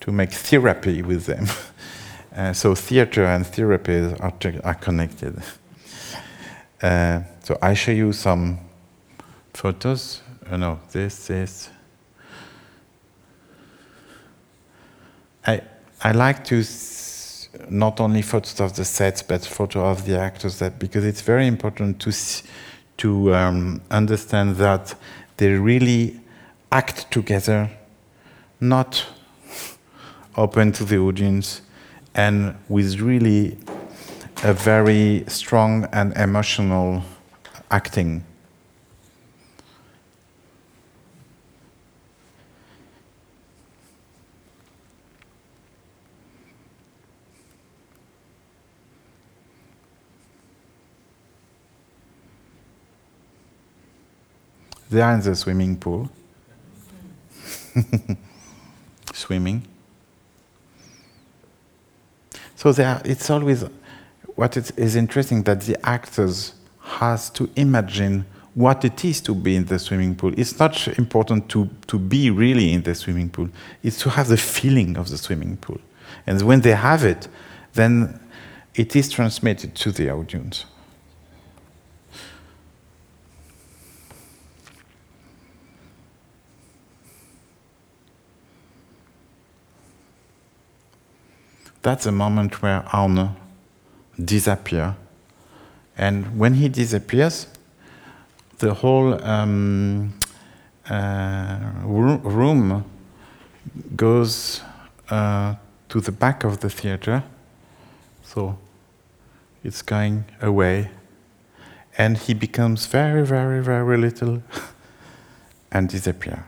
[0.00, 1.46] to make therapy with them.
[2.32, 4.32] Uh, so theater and therapy are,
[4.62, 5.42] are connected.
[6.80, 8.58] Uh, so I show you some
[9.52, 10.22] photos.
[10.48, 11.68] Oh, no, this is.
[15.44, 15.60] I
[16.02, 16.62] I like to
[17.68, 20.58] not only photos of the sets, but photos of the actors.
[20.58, 22.12] That because it's very important to
[22.98, 24.94] to um, understand that
[25.36, 26.20] they really
[26.70, 27.70] act together,
[28.60, 29.06] not
[30.36, 31.62] open to the audience,
[32.14, 33.56] and with really
[34.42, 37.02] a very strong and emotional
[37.70, 38.24] acting.
[54.92, 56.10] They are in the swimming pool.
[59.14, 59.62] Swimming.
[62.56, 63.64] So there, it's always
[64.34, 69.64] what is interesting that the actors has to imagine what it is to be in
[69.64, 70.32] the swimming pool.
[70.36, 73.48] It's not important to, to be really in the swimming pool.
[73.82, 75.78] It's to have the feeling of the swimming pool.
[76.26, 77.28] And when they have it,
[77.74, 78.18] then
[78.74, 80.64] it is transmitted to the audience.
[91.82, 93.36] That's a moment where Arne
[94.22, 94.94] disappears.
[95.96, 97.46] And when he disappears,
[98.58, 100.14] the whole um,
[100.88, 102.84] uh, room
[103.96, 104.60] goes
[105.10, 105.54] uh,
[105.88, 107.22] to the back of the theater.
[108.22, 108.58] So
[109.64, 110.90] it's going away.
[111.98, 114.42] And he becomes very, very, very little
[115.72, 116.40] and disappears.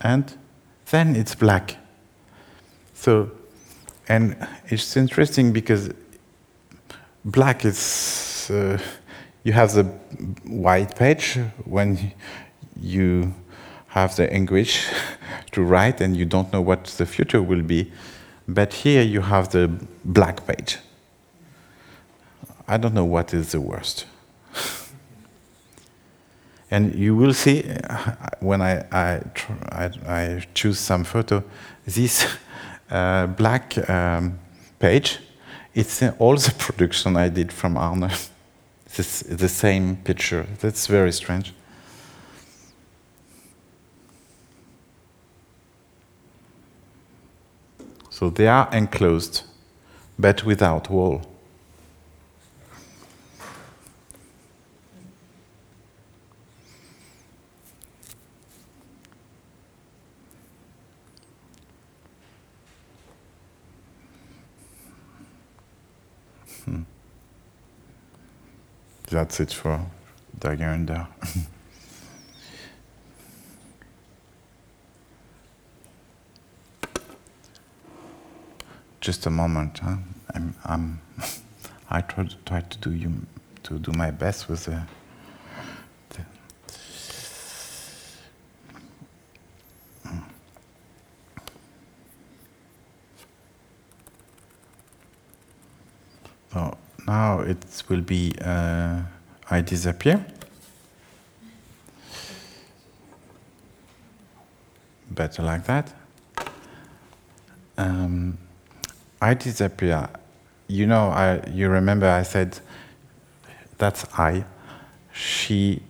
[0.00, 0.36] And
[0.90, 1.76] then it's black.
[2.94, 3.30] So
[4.12, 4.36] and
[4.66, 5.88] it's interesting because
[7.24, 8.78] black is, uh,
[9.42, 9.84] you have the
[10.44, 12.12] white page when
[12.78, 13.32] you
[13.86, 14.86] have the English
[15.52, 17.90] to write and you don't know what the future will be.
[18.46, 19.68] But here you have the
[20.04, 20.76] black page.
[22.68, 24.04] I don't know what is the worst.
[26.70, 29.22] and you will see uh, when I, I,
[29.70, 31.42] I, I choose some photo,
[31.86, 32.26] this
[33.36, 34.38] black um,
[34.78, 35.18] page.
[35.74, 38.10] It's all the production I did from Arne.
[38.98, 40.46] it's the same picture.
[40.60, 41.54] That's very strange.
[48.10, 49.42] So they are enclosed,
[50.18, 51.31] but without wall.
[69.12, 69.86] that's it for
[70.38, 71.06] Dager under.
[79.00, 79.96] Just a moment, huh?
[80.34, 81.00] I'm, I'm
[81.90, 83.12] I try to, try to do you
[83.64, 84.82] to do my best with the,
[96.54, 96.76] the
[97.06, 99.00] now it will be uh,
[99.50, 100.24] I disappear.
[105.10, 105.92] Better like that.
[107.76, 108.38] Um,
[109.20, 110.08] I disappear.
[110.68, 112.58] You know, I, you remember I said
[113.78, 114.44] that's I.
[115.12, 115.82] She,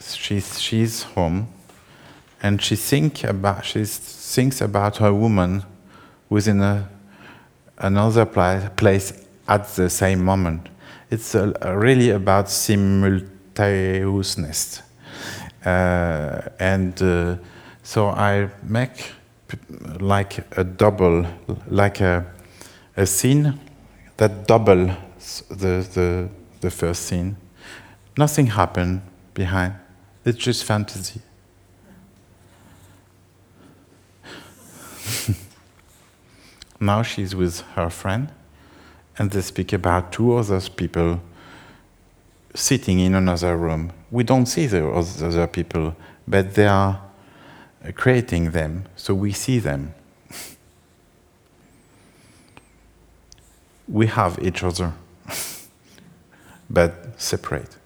[0.00, 1.48] she's, she's home,
[2.42, 5.64] and she think about she thinks about her woman
[6.28, 6.88] who's in a,
[7.78, 9.19] another pla- place
[9.50, 10.70] at the same moment.
[11.10, 14.82] It's really about simultaneousness,
[15.66, 17.36] uh, and uh,
[17.82, 19.12] so I make
[19.98, 21.26] like a double,
[21.68, 22.24] like a,
[22.96, 23.58] a scene
[24.16, 24.96] that double
[25.48, 26.28] the, the,
[26.60, 27.36] the first scene.
[28.16, 29.02] Nothing happened
[29.34, 29.74] behind.
[30.24, 31.20] It's just fantasy.
[36.80, 38.30] now she's with her friend,
[39.20, 41.20] and they speak about two other people
[42.54, 43.92] sitting in another room.
[44.10, 45.94] We don't see the other people,
[46.26, 47.02] but they are
[47.96, 49.94] creating them, so we see them.
[53.86, 54.94] we have each other,
[56.70, 57.76] but separate.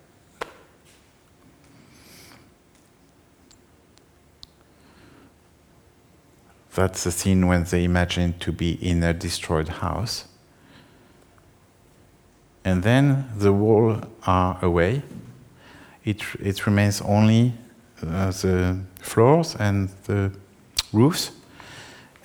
[6.76, 10.26] That's the scene when they imagine to be in a destroyed house.
[12.64, 15.02] And then the walls are away.
[16.04, 17.52] It, it remains only
[18.02, 20.32] uh, the floors and the
[20.92, 21.32] roofs.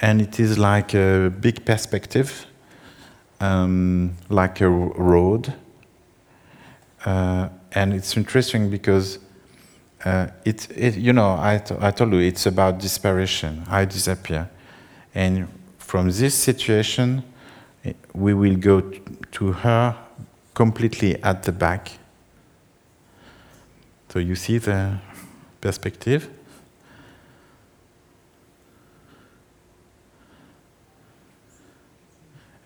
[0.01, 2.45] And it is like a big perspective,
[3.41, 5.53] um, like a road.
[7.05, 9.19] Uh, and it's interesting because
[10.05, 13.65] uh, it, it, you know, I, I told you it's about disparition.
[13.67, 14.49] I disappear.
[15.13, 17.23] And from this situation,
[17.83, 18.81] eh, we will go
[19.31, 19.97] to her
[20.59, 21.89] completely at the back.
[24.09, 24.99] So you see the
[25.61, 26.29] perspective.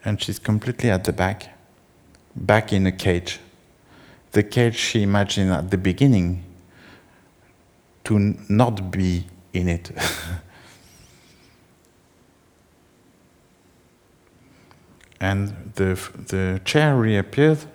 [0.03, 1.55] And she's completely at the back,
[2.35, 3.39] back in a cage.
[4.31, 6.43] The cage she imagined at the beginning
[8.05, 8.17] to
[8.49, 9.91] not be in it.
[15.19, 15.93] and the,
[16.29, 17.67] the chair reappeared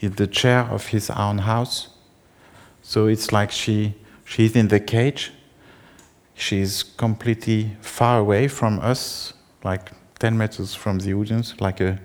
[0.00, 1.88] the chair of his own house.
[2.82, 3.94] So it's like she,
[4.24, 5.32] she's in the cage.
[6.34, 9.32] She's completely far away from us,
[9.64, 11.98] like 10 meters from the audience, like a,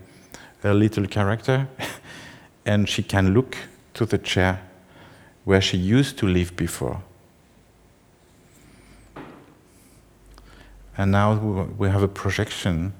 [0.63, 1.67] a little character.
[2.65, 3.57] and she can look
[3.93, 4.61] to the chair
[5.43, 7.01] where she used to live before.
[10.97, 12.93] And now we have a projection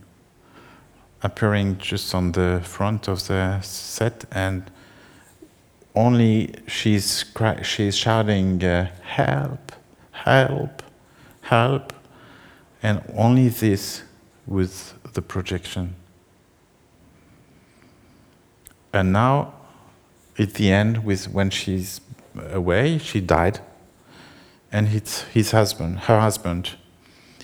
[1.23, 4.71] appearing just on the front of the set, and
[5.95, 9.71] only she's cry- she's shouting, uh, "Help!
[10.11, 10.83] Help!
[11.41, 11.93] Help!"
[12.83, 14.03] and only this
[14.47, 15.95] with the projection.
[18.93, 19.53] And now,
[20.37, 22.01] at the end, with when she's
[22.51, 23.59] away, she died,
[24.71, 26.71] and it's his husband, her husband,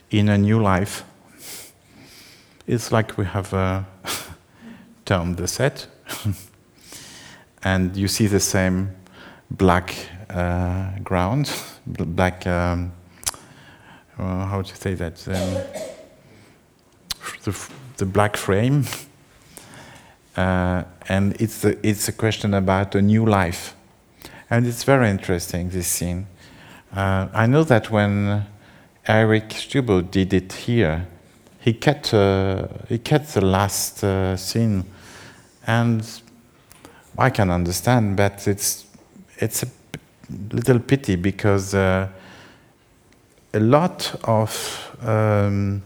[0.09, 1.03] in a new life.
[2.65, 3.83] It's like we have uh,
[5.05, 5.87] turned the set,
[7.67, 8.89] and you see the same
[9.51, 9.93] black
[10.29, 11.51] uh, ground,
[11.85, 12.47] bl- black.
[12.47, 12.93] Um,
[14.17, 15.27] uh, how to say that?
[15.27, 15.53] Um,
[17.43, 18.85] the, the black frame,
[20.37, 23.75] uh, and it's a, it's a question about a new life,
[24.49, 26.25] and it's very interesting this scene.
[26.95, 28.45] Uh, I know that when
[29.07, 31.05] Eirik Stubø did it here,
[31.59, 34.85] he cut uh, he kept the last uh, scene,
[35.67, 36.01] and
[37.17, 38.85] I can understand, but it's
[39.37, 39.67] it's a
[40.51, 42.07] little pity because uh,
[43.53, 45.81] a lot of um,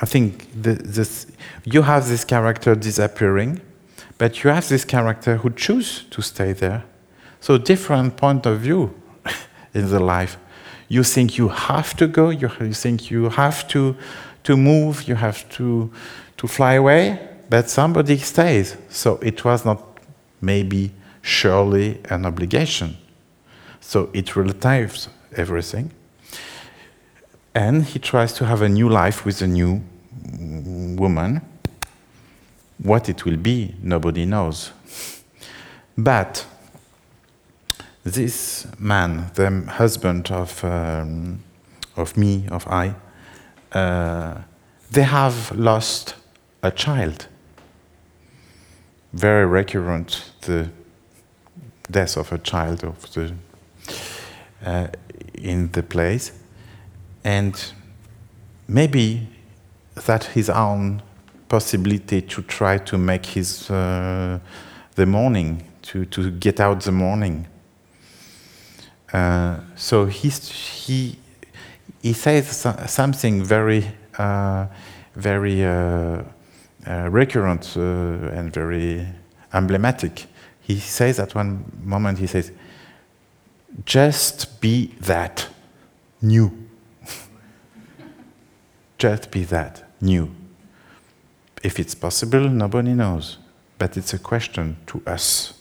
[0.00, 1.26] I think the, this
[1.64, 3.60] you have this character disappearing,
[4.18, 6.84] but you have this character who choose to stay there.
[7.40, 8.94] So different point of view
[9.74, 10.38] in the life.
[10.88, 12.30] You think you have to go.
[12.30, 13.96] You, you think you have to
[14.42, 15.04] to move.
[15.08, 15.90] You have to
[16.36, 17.31] to fly away.
[17.52, 18.78] But somebody stays.
[18.88, 19.82] So it was not
[20.40, 20.90] maybe
[21.20, 22.96] surely an obligation.
[23.78, 25.90] So it relatives everything.
[27.54, 29.82] And he tries to have a new life with a new
[30.96, 31.42] woman.
[32.78, 34.72] What it will be, nobody knows.
[35.98, 36.46] But
[38.02, 41.40] this man, the husband of, um,
[41.98, 42.94] of me, of I,
[43.72, 44.40] uh,
[44.90, 46.14] they have lost
[46.62, 47.26] a child.
[49.12, 50.70] Very recurrent, the
[51.90, 53.34] death of a child of the,
[54.64, 54.88] uh,
[55.34, 56.32] in the place.
[57.24, 57.72] And
[58.66, 59.28] maybe
[60.06, 61.02] that his own
[61.48, 64.38] possibility to try to make his uh,
[64.94, 67.46] the morning to, to get out the morning.
[69.12, 71.18] Uh, so he's, he
[72.00, 73.84] he says something very
[74.18, 74.66] uh,
[75.14, 76.22] very uh,
[76.86, 79.06] recurrent uh, and very
[79.52, 80.26] emblematic.
[80.60, 82.52] He says at one moment he says,
[83.84, 85.48] "Just be that
[86.20, 86.50] new."
[88.98, 90.30] Just be that new.
[91.62, 93.38] If it's possible, nobody knows.
[93.78, 95.54] But it's a question to us.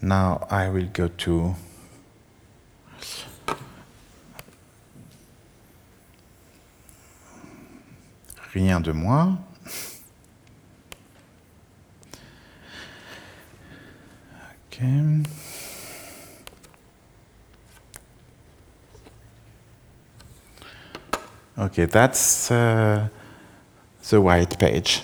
[0.00, 1.54] Now I will go to
[8.54, 9.36] Rien de moi.
[14.68, 15.22] Okay.
[21.58, 23.08] Okay, that's uh,
[24.08, 25.02] the white page.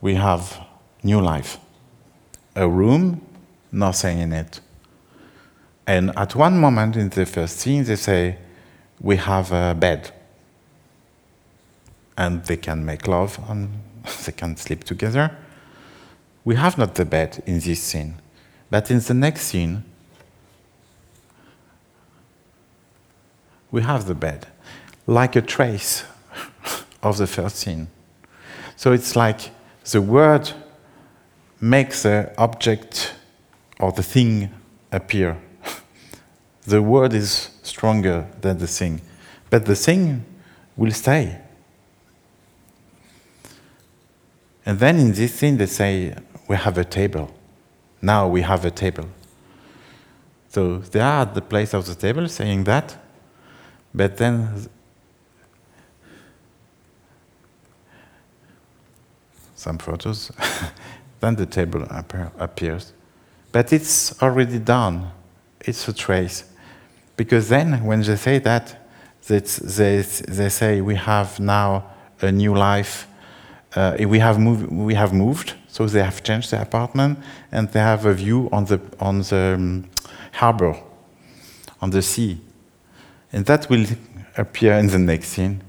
[0.00, 0.60] We have
[1.02, 1.58] new life.
[2.54, 3.20] A room,
[3.72, 4.60] nothing in it.
[5.88, 8.38] And at one moment in the first scene, they say,
[9.00, 10.12] We have a bed.
[12.20, 13.70] And they can make love and
[14.26, 15.38] they can sleep together.
[16.44, 18.16] We have not the bed in this scene.
[18.68, 19.84] But in the next scene,
[23.70, 24.48] we have the bed
[25.06, 26.04] like a trace
[27.02, 27.88] of the first scene.
[28.76, 29.50] So it's like
[29.90, 30.52] the word
[31.58, 33.14] makes the object
[33.78, 34.50] or the thing
[34.92, 35.38] appear.
[36.66, 39.00] the word is stronger than the thing,
[39.48, 40.24] but the thing
[40.76, 41.38] will stay.
[44.66, 46.14] And then in this scene, they say,
[46.48, 47.30] We have a table.
[48.02, 49.08] Now we have a table.
[50.48, 52.96] So they are at the place of the table saying that,
[53.94, 54.68] but then
[59.54, 60.32] some photos,
[61.20, 61.86] then the table
[62.38, 62.92] appears.
[63.52, 65.10] But it's already done.
[65.60, 66.44] It's a trace.
[67.16, 68.76] Because then, when they say that,
[69.28, 71.84] they, they say we have now
[72.22, 73.06] a new life.
[73.74, 77.18] Uh, we, have move, we have moved, so they have changed the apartment,
[77.52, 79.88] and they have a view on the, on the um,
[80.32, 80.76] harbor,
[81.80, 82.40] on the sea.
[83.32, 83.86] And that will
[84.36, 85.62] appear in the next scene.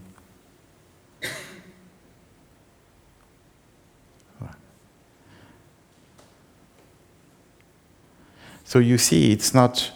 [8.71, 9.91] So you see, it's not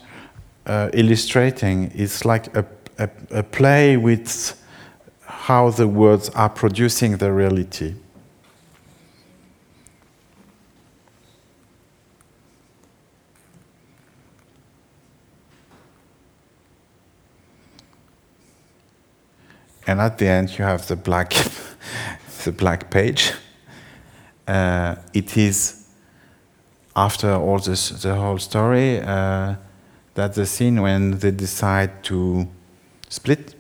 [0.66, 2.66] uh, illustrating, it's like a,
[3.00, 4.62] a, a play with
[5.46, 7.94] how the words are producing the reality.
[19.86, 21.30] And at the end, you have the black,
[22.44, 23.32] the black page.
[24.48, 25.88] Uh, it is
[26.96, 29.54] after all this, the whole story, uh,
[30.16, 32.48] that's the scene when they decide to
[33.10, 33.55] split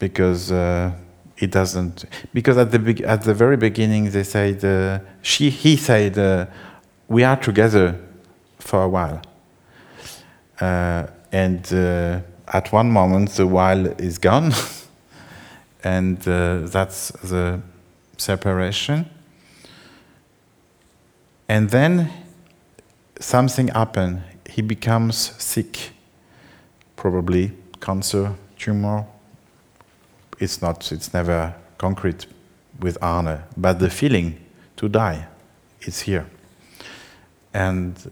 [0.00, 0.90] because uh,
[1.38, 2.06] it doesn't.
[2.34, 6.46] Because at the at the very beginning they said uh, she he said uh,
[7.06, 7.96] we are together
[8.58, 9.22] for a while,
[10.60, 14.52] uh, and uh, at one moment the while is gone,
[15.84, 17.60] and that's the
[18.16, 19.08] separation.
[21.48, 22.10] And then
[23.18, 24.22] something happened.
[24.48, 25.90] He becomes sick,
[26.96, 29.04] probably cancer, tumor.
[30.40, 32.26] It's not, it's never concrete
[32.80, 34.40] with Arne, but the feeling
[34.76, 35.26] to die
[35.82, 36.26] is here.
[37.52, 38.10] And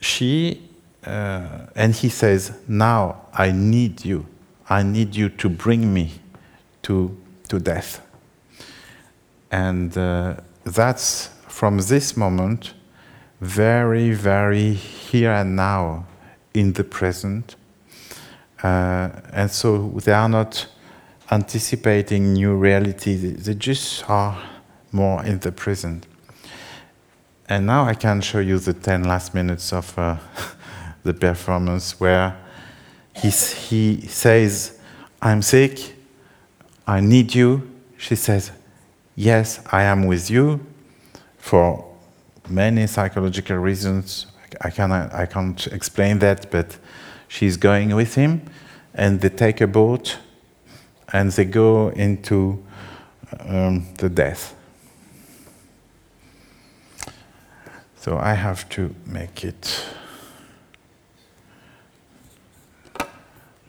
[0.00, 0.68] she,
[1.06, 4.26] uh, and he says, Now I need you.
[4.68, 6.12] I need you to bring me
[6.82, 7.16] to,
[7.48, 8.04] to death.
[9.50, 12.74] And uh, that's from this moment,
[13.40, 16.06] very, very here and now
[16.52, 17.56] in the present.
[18.64, 20.66] Uh, and so they are not
[21.30, 24.42] anticipating new reality, they just are
[24.90, 26.06] more in the present.
[27.46, 30.16] And now I can show you the 10 last minutes of uh,
[31.02, 32.38] the performance where
[33.14, 34.80] he's, he says,
[35.20, 35.94] I'm sick,
[36.86, 37.70] I need you.
[37.98, 38.50] She says,
[39.14, 40.64] Yes, I am with you
[41.36, 41.84] for
[42.48, 44.26] many psychological reasons.
[44.62, 46.78] I, cannot, I can't explain that, but
[47.28, 48.42] she's going with him.
[48.94, 50.18] and they take a boat
[51.12, 52.64] and they go into
[53.40, 54.54] um, the death.
[57.96, 59.86] So I have to make it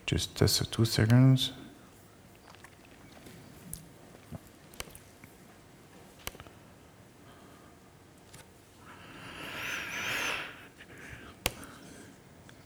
[0.05, 1.51] just just two seconds.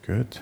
[0.01, 0.39] Good.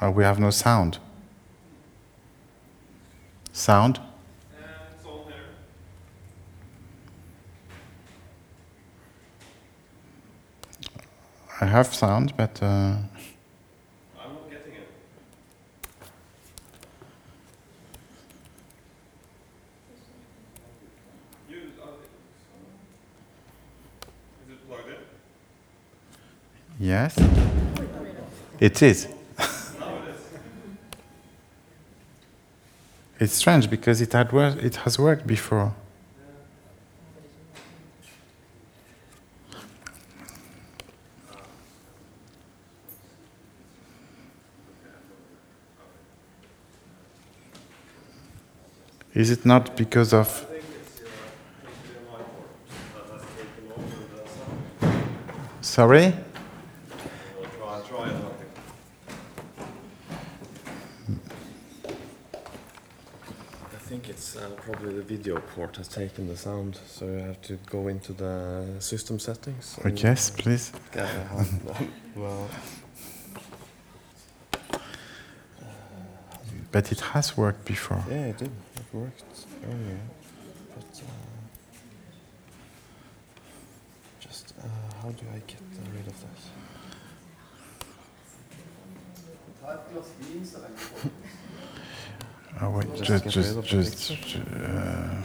[0.00, 0.98] Oh, we have no sound.
[3.52, 4.00] Sound?
[11.62, 13.04] I have sound, but uh, I'm
[14.18, 14.88] not getting it.
[21.48, 21.86] You, uh,
[24.44, 24.94] is it plugged in?
[26.82, 27.16] Yes,
[28.60, 29.06] it is.
[33.20, 35.74] It's strange because it had wor- it has worked before.
[49.14, 50.26] Is it not because of?
[50.28, 52.50] I think it's your HDMI port
[52.94, 54.22] that has taken over the
[54.96, 55.64] sound.
[55.64, 56.14] Sorry.
[57.38, 58.14] We'll try, try it.
[58.14, 58.52] I think.
[63.74, 67.40] I think it's uh, probably the video port has taken the sound, so you have
[67.42, 69.78] to go into the system settings.
[69.84, 70.72] and Yes, please.
[70.92, 71.08] get
[72.16, 72.48] well,
[76.72, 78.02] But it has worked before.
[78.08, 78.50] yeah, it did.
[78.76, 80.00] It worked earlier,
[80.74, 81.08] but uh,
[84.18, 84.66] just uh,
[85.02, 85.60] how do I get
[85.94, 86.42] rid of this?
[92.64, 94.36] Oh wait, Just just, just, just.
[94.36, 95.22] uh,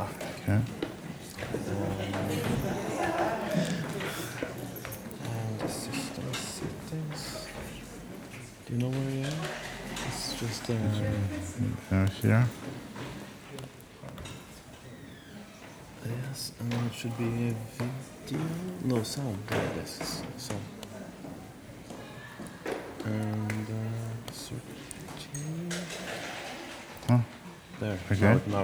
[0.00, 0.60] okay.
[5.24, 7.46] And the system settings.
[8.66, 9.48] Do you know where you are?
[10.08, 12.46] It's just uh, Uh, here.
[16.06, 17.54] yes, and then it should be a
[18.26, 18.44] video.
[18.84, 19.38] No sound.
[19.46, 20.22] There it is.
[20.34, 20.77] It's Sound.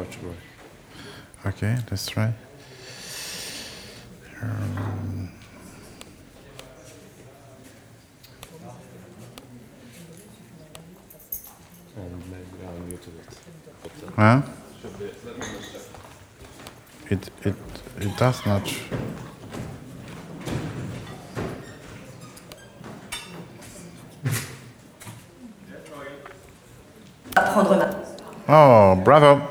[0.04, 0.36] It- now it should work.
[1.46, 2.32] okay, let's try.
[4.42, 5.30] Um,
[11.96, 13.38] And maybe I muted it.
[13.82, 14.42] But, uh, huh?
[14.80, 15.04] should be.
[15.24, 17.12] Let me just check.
[17.12, 17.54] It, it,
[18.00, 18.66] it does not.
[18.66, 18.82] sh-
[27.36, 27.86] Apprendre ma...
[28.48, 29.48] Oh, bravo!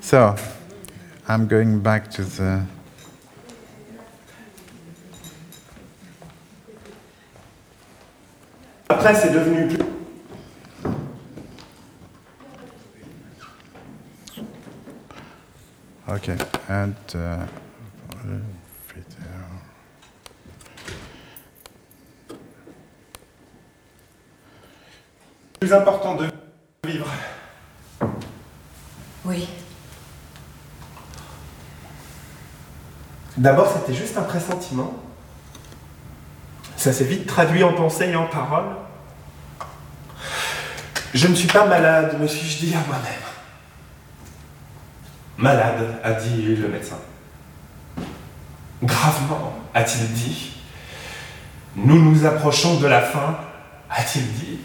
[0.00, 0.34] So,
[1.36, 2.62] I'm going back to the.
[8.88, 9.84] Après, c'est devenu plus.
[16.08, 16.38] Okay,
[16.70, 16.94] and.
[17.14, 17.46] Uh,
[33.46, 34.92] D'abord, c'était juste un pressentiment.
[36.76, 38.74] Ça s'est vite traduit en pensée et en paroles.
[41.14, 43.22] Je ne suis pas malade, me suis-je dit à moi-même.
[45.36, 46.98] Malade, a dit le médecin.
[48.82, 50.56] Gravement, a-t-il dit.
[51.76, 53.38] Nous nous approchons de la fin,
[53.88, 54.58] a-t-il dit.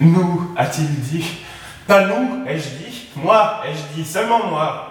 [0.00, 1.44] Nous, a-t-il dit.
[1.86, 3.08] Pas nous, ai-je dit.
[3.14, 4.10] Moi, ai-je dit.
[4.10, 4.87] Seulement moi.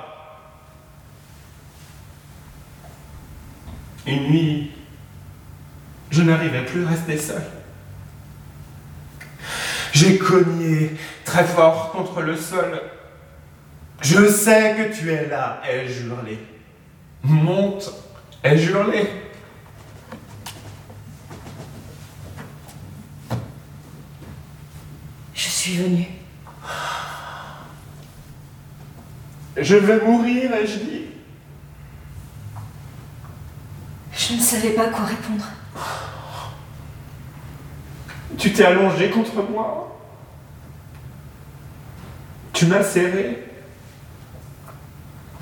[4.08, 4.72] Une nuit,
[6.10, 7.43] je n'arrivais plus à rester seul.
[9.91, 10.91] J'ai cogné
[11.26, 12.82] très fort contre le sol.
[14.01, 16.39] Je sais que tu es là, ai-je hurlé.
[17.24, 17.91] Monte,
[18.43, 19.10] ai-je hurlé.
[25.34, 26.08] Je suis venue.
[29.58, 31.16] Je vais mourir, ai-je dit.
[34.28, 35.46] Je ne savais pas quoi répondre.
[38.38, 39.98] Tu t'es allongé contre moi.
[42.52, 43.44] Tu m'as serré.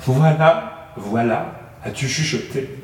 [0.04, 2.78] Voilà, voilà, as-tu chuchoté?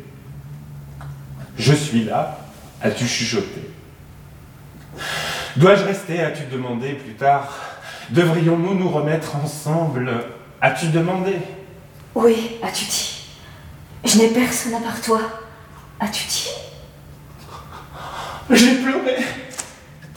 [1.57, 2.39] Je suis là,
[2.81, 3.71] as-tu chuchoté?
[5.57, 7.53] Dois-je rester, as-tu demandé plus tard?
[8.11, 10.11] Devrions-nous nous remettre ensemble?
[10.61, 11.37] As-tu demandé?
[12.17, 13.29] Oui, as-tu dit.
[14.05, 15.21] Je n'ai personne à part toi.
[16.03, 16.49] As-tu dit
[18.51, 19.19] J'ai pleuré.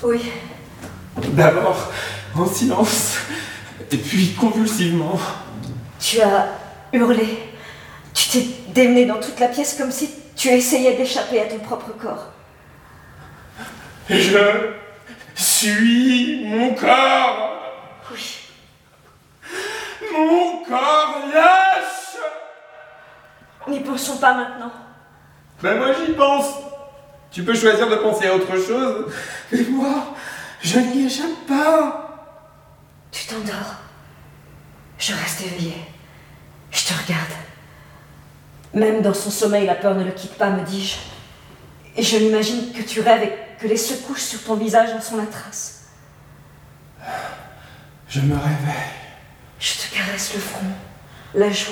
[0.01, 0.31] Oui.
[1.15, 1.91] D'abord
[2.35, 3.17] en silence,
[3.91, 5.19] et puis convulsivement.
[5.99, 6.47] Tu as
[6.91, 7.37] hurlé.
[8.15, 11.91] Tu t'es démené dans toute la pièce comme si tu essayais d'échapper à ton propre
[12.01, 12.31] corps.
[14.09, 14.73] Je
[15.35, 17.61] suis mon corps.
[18.11, 18.37] Oui.
[20.11, 22.17] Mon corps lâche.
[23.67, 24.71] N'y pensons pas maintenant.
[25.61, 26.45] Ben moi j'y pense.
[27.31, 29.13] Tu peux choisir de penser à autre chose.
[29.51, 30.15] Mais moi,
[30.61, 32.31] je n'y échappe pas.
[33.11, 33.75] Tu t'endors.
[34.97, 35.85] Je reste éveillée.
[36.71, 37.33] Je te regarde.
[38.73, 40.95] Même dans son sommeil, la peur ne le quitte pas, me dis-je.
[41.97, 45.17] Et je m'imagine que tu rêves et que les secouches sur ton visage en sont
[45.17, 45.85] la trace.
[48.07, 48.91] Je me réveille.
[49.59, 50.67] Je te caresse le front,
[51.33, 51.71] la joue.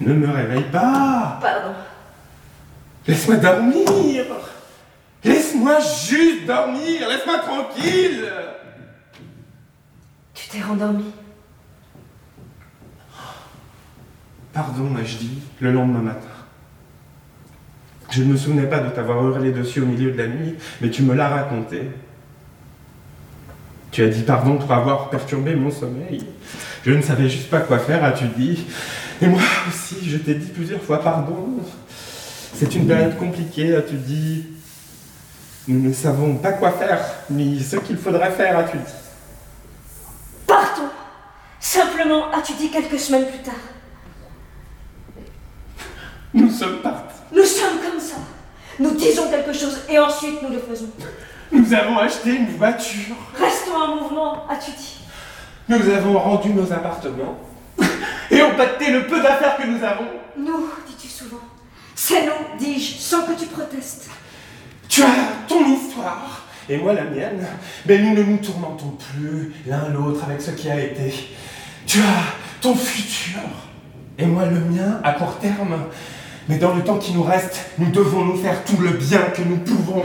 [0.00, 1.38] Ne me réveille pas.
[1.40, 1.74] Pardon.
[3.06, 4.24] Laisse-moi dormir.
[5.24, 7.08] Laisse-moi juste dormir.
[7.08, 8.32] Laisse-moi tranquille.
[10.34, 11.04] Tu t'es rendormi.
[14.52, 16.26] Pardon, ai-je dit, le lendemain matin.
[18.10, 20.90] Je ne me souvenais pas de t'avoir hurlé dessus au milieu de la nuit, mais
[20.90, 21.90] tu me l'as raconté.
[23.90, 26.24] Tu as dit pardon pour avoir perturbé mon sommeil.
[26.84, 28.66] Je ne savais juste pas quoi faire, as-tu dit.
[29.20, 31.60] Et moi aussi, je t'ai dit plusieurs fois pardon.
[32.54, 34.46] C'est une période compliquée, as-tu dit.
[35.66, 37.00] Nous ne savons pas quoi faire,
[37.30, 38.92] ni ce qu'il faudrait faire, as-tu dit.
[40.46, 40.88] Partons
[41.60, 43.54] Simplement, as-tu dit quelques semaines plus tard
[46.32, 47.16] Nous sommes partis.
[47.32, 48.16] Nous sommes comme ça.
[48.78, 50.88] Nous disons quelque chose et ensuite nous le faisons.
[51.50, 53.16] Nous avons acheté une voiture.
[53.38, 55.00] Restons en mouvement, as-tu dit
[55.68, 57.38] Nous avons rendu nos appartements.
[58.30, 60.08] Et on pacté le peu d'affaires que nous avons.
[60.36, 61.40] Nous, dis-tu souvent.
[61.94, 64.08] C'est nous, dis-je, sans que tu protestes.
[64.88, 67.46] Tu as ton histoire et moi la mienne.
[67.86, 71.12] Mais nous ne nous tourmentons plus l'un l'autre avec ce qui a été.
[71.86, 73.40] Tu as ton futur
[74.18, 75.86] et moi le mien à court terme.
[76.48, 79.42] Mais dans le temps qui nous reste, nous devons nous faire tout le bien que
[79.42, 80.02] nous pouvons.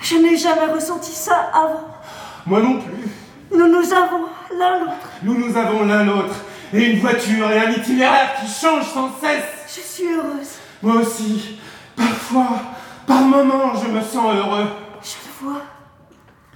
[0.00, 1.86] Je n'ai jamais ressenti ça avant.
[2.46, 3.08] Moi non plus.
[3.54, 4.26] Nous nous avons
[4.58, 5.08] l'un l'autre.
[5.22, 6.34] Nous nous avons l'un l'autre.
[6.72, 9.44] Et une voiture et un itinéraire qui changent sans cesse.
[9.68, 10.56] Je suis heureuse.
[10.82, 11.58] Moi aussi.
[11.96, 12.60] Parfois,
[13.06, 14.66] par moments, je me sens heureux.
[15.02, 15.62] Je le vois.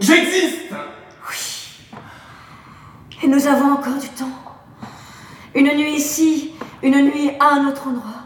[0.00, 0.72] J'existe
[1.28, 1.90] Oui.
[3.22, 4.24] Et nous avons encore du temps.
[5.54, 8.22] Une nuit ici, une nuit à un autre endroit.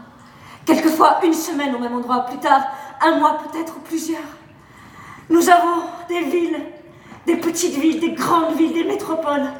[0.65, 2.61] Quelquefois une semaine au même endroit, plus tard
[3.01, 4.19] un mois peut-être ou plusieurs.
[5.29, 6.61] Nous avons des villes,
[7.25, 9.51] des petites villes, des grandes villes, des métropoles.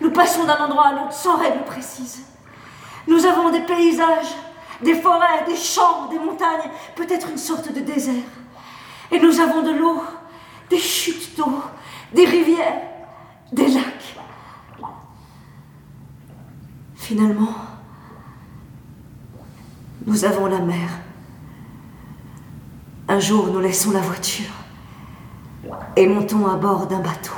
[0.00, 2.22] Nous passons d'un endroit à l'autre sans règle précise.
[3.06, 4.34] Nous avons des paysages,
[4.82, 8.14] des forêts, des champs, des montagnes, peut-être une sorte de désert.
[9.10, 10.02] Et nous avons de l'eau,
[10.70, 11.62] des chutes d'eau,
[12.12, 12.82] des rivières,
[13.52, 14.16] des lacs.
[16.94, 17.54] Finalement,
[20.06, 20.90] nous avons la mer.
[23.08, 24.57] Un jour, nous laissons la voiture
[25.96, 27.32] et montons à bord d'un bateau.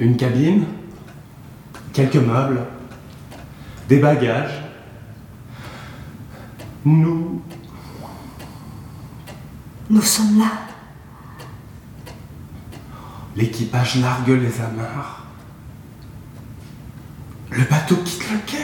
[0.00, 0.64] Une cabine,
[1.92, 2.66] quelques meubles,
[3.88, 4.62] des bagages.
[6.84, 7.40] Nous,
[9.88, 10.46] Nous sommes là.
[13.36, 15.21] l'équipage largue les amarres.
[17.54, 18.58] Le bateau quitte le quai.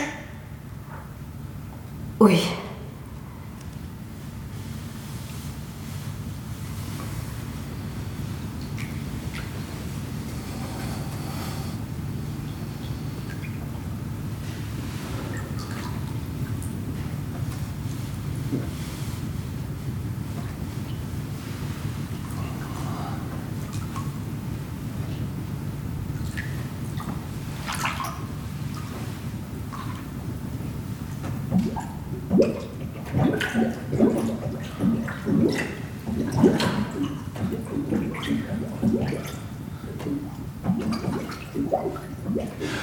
[2.20, 2.40] Oui.
[31.50, 31.88] Thank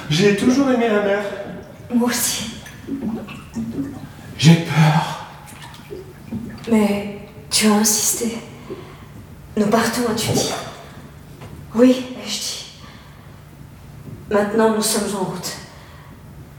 [0.10, 0.36] J'ai
[0.66, 1.24] toujours aimé la mer.
[1.94, 2.52] Moi aussi.
[4.38, 5.28] J'ai peur.
[6.72, 7.20] Mais
[7.50, 8.38] tu as insisté.
[9.56, 10.54] Nous partons, as-tu dit
[11.76, 12.66] Oui, ai-je dit.
[14.30, 15.56] Maintenant, nous sommes en route.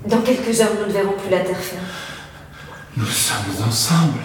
[0.06, 1.82] Dans quelques heures, nous ne verrons plus la terre ferme.
[2.96, 4.20] Nous sommes ensemble.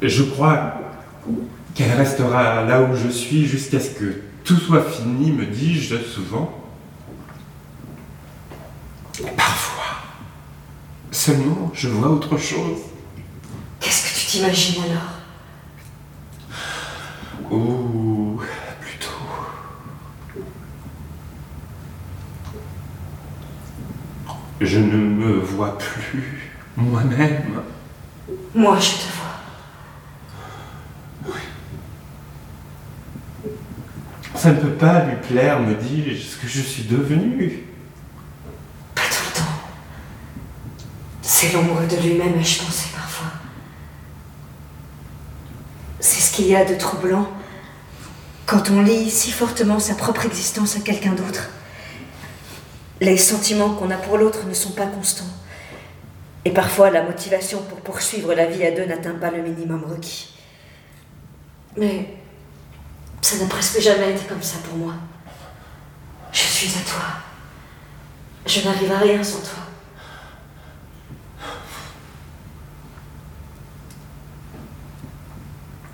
[0.00, 0.74] Je crois
[1.74, 6.58] qu'elle restera là où je suis jusqu'à ce que tout soit fini, me dis-je souvent.
[9.36, 9.96] Parfois,
[11.10, 12.78] seulement, je vois autre chose.
[13.80, 15.20] Qu'est-ce que tu t'imagines alors?
[17.50, 18.40] Ou
[18.80, 19.10] plutôt...
[24.60, 27.62] Je ne me vois plus moi-même.
[28.54, 29.21] Moi, je te vois.
[34.42, 37.62] Ça ne peut pas lui plaire, me dis-je, ce que je suis devenu.
[38.92, 39.52] Pas tout le temps.
[41.22, 43.28] C'est l'ombre de lui-même, ai-je pensé parfois.
[46.00, 47.28] C'est ce qu'il y a de troublant
[48.44, 51.48] quand on lie si fortement sa propre existence à quelqu'un d'autre.
[53.00, 55.32] Les sentiments qu'on a pour l'autre ne sont pas constants.
[56.44, 60.34] Et parfois, la motivation pour poursuivre la vie à deux n'atteint pas le minimum requis.
[61.76, 62.21] Mais
[63.22, 64.94] ça n'a presque jamais été comme ça pour moi.
[66.32, 67.04] Je suis à toi.
[68.44, 69.62] Je n'arrive à rien sans toi.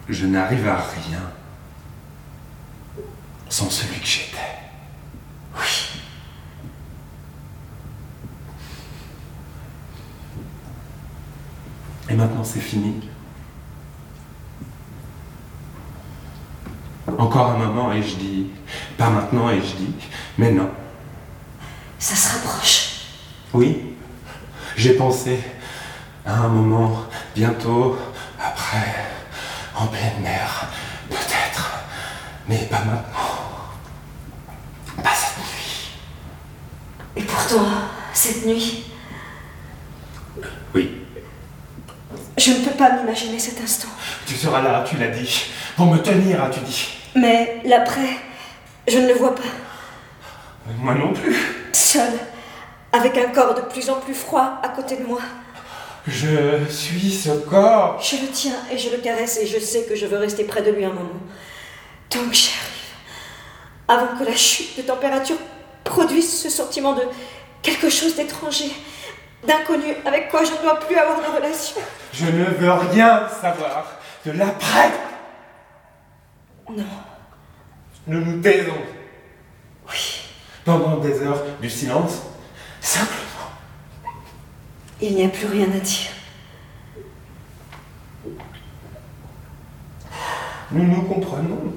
[0.08, 1.20] Je n'arrive à rien
[3.50, 4.38] sans celui que j'étais.
[5.54, 6.00] Oui.
[12.08, 13.10] Et maintenant c'est fini.
[17.18, 18.46] Encore un moment et je dis,
[18.96, 19.92] pas maintenant et je dis,
[20.38, 20.70] mais non.
[21.98, 22.90] Ça se rapproche.
[23.52, 23.96] Oui,
[24.76, 25.40] j'ai pensé
[26.24, 27.02] à un moment,
[27.34, 27.98] bientôt,
[28.40, 28.94] après,
[29.74, 30.68] en pleine mer,
[31.10, 31.80] peut-être,
[32.46, 33.02] mais pas maintenant.
[35.02, 35.90] Pas cette nuit.
[37.16, 37.66] Et pourtant,
[38.12, 38.84] cette nuit,
[40.72, 41.02] Oui,
[42.36, 43.88] je ne peux pas m'imaginer cet instant.
[44.24, 45.46] tu seras là, tu l'as dit.
[45.76, 46.97] Pour me tenir, as-tu dit.
[47.20, 48.16] Mais l'après,
[48.86, 49.42] je ne le vois pas.
[50.78, 51.36] Moi non plus.
[51.72, 52.12] Seul,
[52.92, 55.20] avec un corps de plus en plus froid à côté de moi.
[56.06, 58.00] Je suis ce corps.
[58.00, 60.62] Je le tiens et je le caresse et je sais que je veux rester près
[60.62, 61.20] de lui un moment.
[62.08, 62.78] Tant que j'y arrive.
[63.88, 65.36] Avant que la chute de température
[65.84, 67.02] produise ce sentiment de
[67.62, 68.70] quelque chose d'étranger,
[69.46, 71.76] d'inconnu, avec quoi je ne dois plus avoir de relation.
[72.12, 74.90] Je ne veux rien savoir de l'après.
[76.70, 76.84] Non,
[78.08, 78.72] Nous nous taisons
[79.86, 80.22] oui,
[80.64, 82.22] pendant des heures du silence,
[82.80, 83.50] simplement.
[85.00, 86.10] il n'y a plus rien à dire.
[90.70, 91.74] Nous nous comprenons.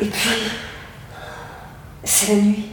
[0.00, 0.50] Et puis,
[2.04, 2.66] c'est la nuit.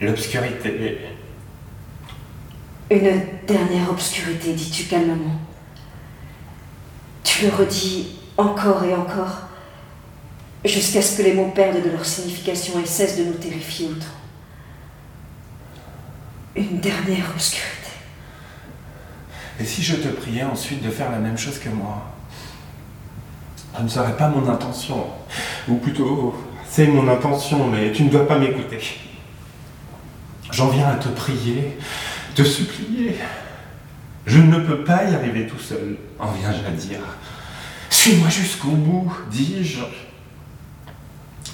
[0.00, 0.98] L'obscurité.
[2.90, 5.38] Une dernière obscurité, dis-tu calmement.
[7.30, 9.42] Tu le redis encore et encore,
[10.64, 14.06] jusqu'à ce que les mots perdent de leur signification et cessent de nous terrifier autant.
[16.56, 17.92] Une dernière obscurité.
[19.60, 22.02] Et si je te priais ensuite de faire la même chose que moi?
[23.76, 25.06] Ce ne serait pas mon intention.
[25.68, 26.34] Ou plutôt,
[26.68, 28.80] c'est mon intention, mais tu ne dois pas m'écouter.
[30.50, 31.78] J'en viens à te prier,
[32.34, 33.16] te supplier.
[34.30, 37.00] Je ne peux pas y arriver tout seul, en viens-je à dire.
[37.88, 39.80] Suis-moi jusqu'au bout, dis-je.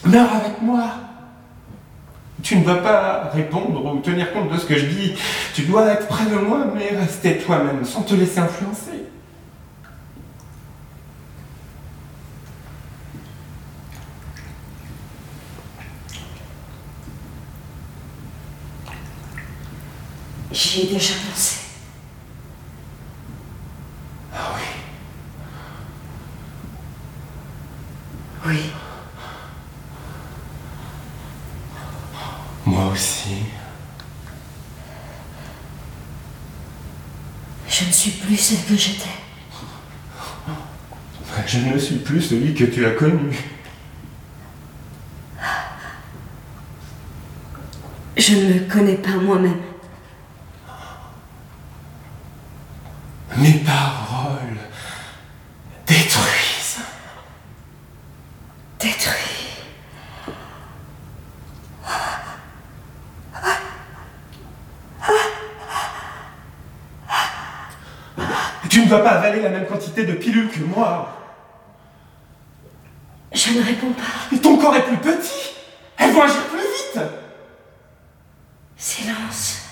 [0.04, 0.84] Meurs avec moi.
[2.42, 5.14] Tu ne dois pas répondre ou tenir compte de ce que je dis.
[5.54, 9.06] Tu dois être près de moi, mais rester toi-même, sans te laisser influencer.
[20.52, 21.65] J'y ai déjà pensé.
[28.48, 28.70] Oui,
[32.64, 33.39] Moi aussi.
[37.68, 39.05] je ne suis plus celle que j'étais.
[41.47, 43.36] Je ne suis plus celui que tu as connu.
[48.16, 49.60] Je ne me connais pas moi-même.
[53.39, 54.36] Mes paroles.
[68.86, 71.08] ne dois pas avaler la même quantité de pilules que moi.
[73.32, 74.34] Je ne réponds pas.
[74.34, 75.52] Et ton corps est plus petit.
[75.98, 77.00] Elles vont agir plus vite.
[78.76, 79.66] Silence.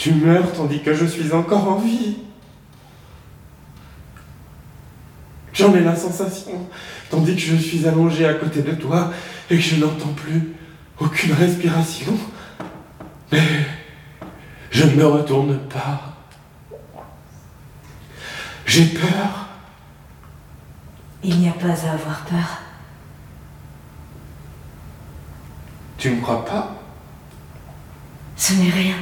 [0.00, 2.16] Tu meurs tandis que je suis encore en vie.
[5.52, 6.70] J'en ai la sensation,
[7.10, 9.12] tandis que je suis allongé à côté de toi
[9.50, 10.54] et que je n'entends plus
[10.98, 12.16] aucune respiration.
[13.30, 13.42] Mais
[14.70, 16.16] je ne me retourne pas.
[18.64, 19.48] J'ai peur.
[21.22, 22.62] Il n'y a pas à avoir peur.
[25.98, 26.74] Tu ne crois pas?
[28.38, 28.96] Ce n'est rien.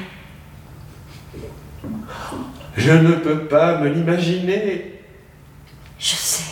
[2.79, 5.03] Je ne peux pas me l'imaginer.
[5.99, 6.45] Je sais.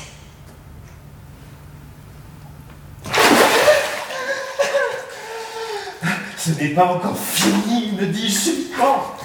[6.37, 9.17] Ce n'est pas encore fini, me dis-je subitement.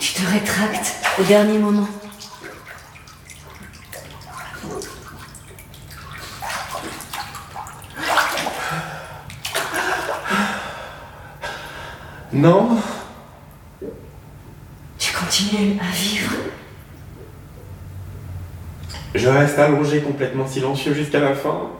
[0.00, 1.88] Tu te rétractes au dernier moment.
[12.32, 12.80] Non,
[14.98, 16.30] Tu continues à vivre.
[19.14, 21.70] je reste allongé complètement silencieux jusqu'à la fin.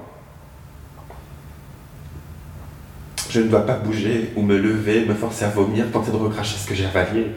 [3.31, 6.57] Je ne dois pas bouger ou me lever, me forcer à vomir, tenter de recracher
[6.57, 7.29] ce que j'ai avalé.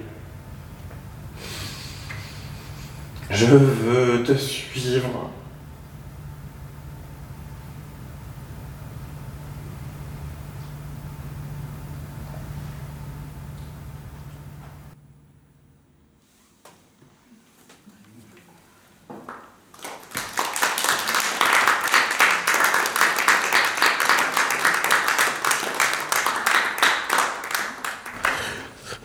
[3.29, 5.29] Je veux te suivre.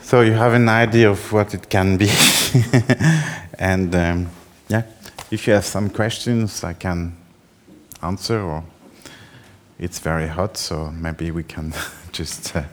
[0.09, 2.09] So you have an idea of what it can be.
[3.59, 4.29] and um,
[4.67, 4.81] yeah,
[5.29, 7.15] if you have some questions, I can
[8.01, 8.63] answer, or
[9.77, 11.75] it's very hot, so maybe we can
[12.11, 12.63] just uh,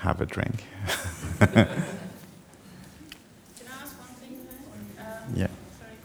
[0.00, 0.64] have a drink.
[1.38, 1.64] Can I
[3.80, 4.46] ask one thing?
[4.98, 5.02] Uh,
[5.34, 5.46] yeah.
[5.78, 5.96] sorry.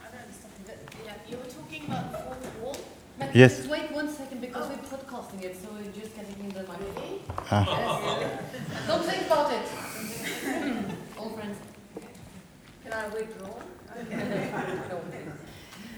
[0.00, 0.52] I don't understand.
[0.64, 2.76] But, yeah, you were talking about the fourth wall.
[3.34, 3.56] Yes.
[3.56, 7.20] Just wait one second because we're podcasting it, so we're just getting in the microphone.
[7.48, 8.28] Ah.
[8.88, 9.68] Don't think about it.
[11.16, 11.58] All friends.
[12.82, 13.60] Can I withdraw?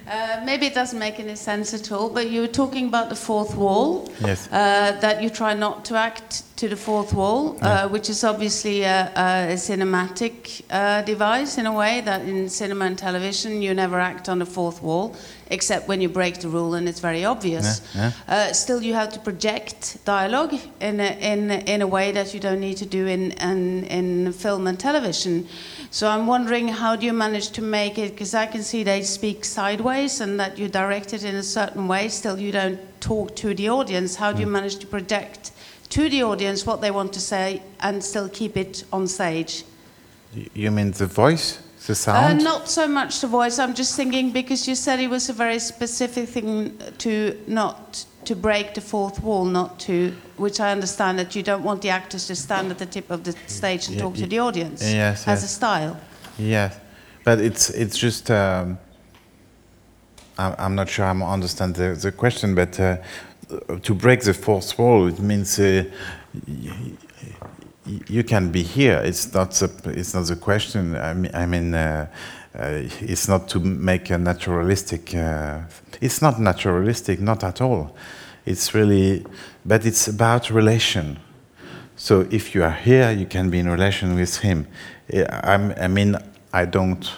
[0.06, 3.20] Uh, maybe it doesn't make any sense at all, but you were talking about the
[3.28, 3.88] fourth wall.
[4.28, 4.46] Yes.
[4.46, 8.82] Uh, that you try not to act to the fourth wall, uh, which is obviously
[8.82, 13.98] a, a cinematic uh, device in a way that in cinema and television you never
[14.00, 15.14] act on the fourth wall,
[15.50, 17.66] except when you break the rule and it's very obvious.
[17.94, 22.32] Yeah, Uh, still, you have to project dialogue in a, in, in a way that
[22.34, 25.46] you don't need to do in, in, in film and television.
[25.90, 28.10] So I'm wondering how do you manage to make it?
[28.12, 31.88] Because I can see they speak sideways and that you direct it in a certain
[31.88, 32.08] way.
[32.08, 34.16] Still, you don't talk to the audience.
[34.16, 35.50] How do you manage to project
[35.90, 39.64] to the audience what they want to say and still keep it on stage?
[40.54, 42.44] You mean the voice, the Uh, sound?
[42.44, 43.58] not so much the voice.
[43.58, 48.36] I'm just thinking because you said it was a very specific thing to not to
[48.36, 50.12] break the fourth wall, not to.
[50.36, 53.22] Which I understand that you don't want the actors to stand at the tip of
[53.22, 54.82] the stage and Yeah, talk to the audience.
[54.82, 55.44] yes, as yes.
[55.44, 55.96] a style.
[56.38, 56.78] Yes,
[57.24, 58.78] but it's it's just um,
[60.38, 62.96] I'm, I'm not sure I understand the, the question, but uh,
[63.82, 65.84] to break the fourth wall, it means uh,
[66.46, 66.70] y-
[67.86, 69.00] y- you can be here.
[69.04, 69.68] It's not the
[69.98, 70.94] it's not the question.
[70.96, 72.06] I mean, I mean uh,
[72.58, 75.14] it's not to make a naturalistic.
[75.14, 75.60] Uh,
[76.00, 77.94] it's not naturalistic, not at all.
[78.44, 79.24] It's really,
[79.64, 81.18] but it's about relation.
[81.96, 84.66] So if you are here, you can be in relation with him.
[85.12, 86.16] I- I'm, I mean,
[86.52, 87.10] I don't.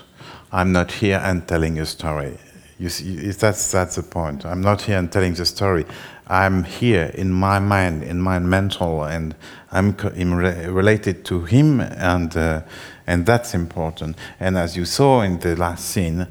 [0.52, 2.36] I'm not here and telling a story.
[2.78, 4.44] You see, that's that's the point.
[4.44, 5.84] I'm not here and telling the story.
[6.26, 9.34] I'm here in my mind, in my mental, and
[9.72, 12.62] I'm, related to him, and uh,
[13.10, 14.16] and that's important.
[14.38, 16.28] And as you saw in the last scene,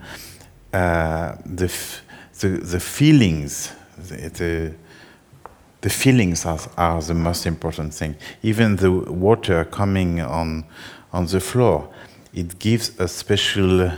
[0.72, 1.70] uh, the,
[2.40, 4.74] the, the feelings, the, the,
[5.82, 8.16] the feelings are, are the most important thing.
[8.44, 10.64] Even the water coming on,
[11.12, 11.90] on the floor,
[12.34, 13.92] it gives a special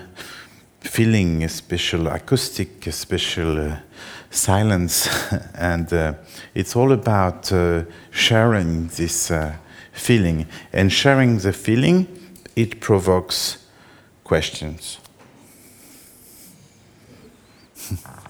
[0.79, 3.77] feeling, a special acoustic, a special uh,
[4.31, 5.07] silence,
[5.53, 6.13] and uh,
[6.55, 9.55] it's all about uh, sharing this uh,
[9.91, 10.47] feeling.
[10.73, 12.07] And sharing the feeling,
[12.55, 13.57] it provokes
[14.23, 14.97] questions.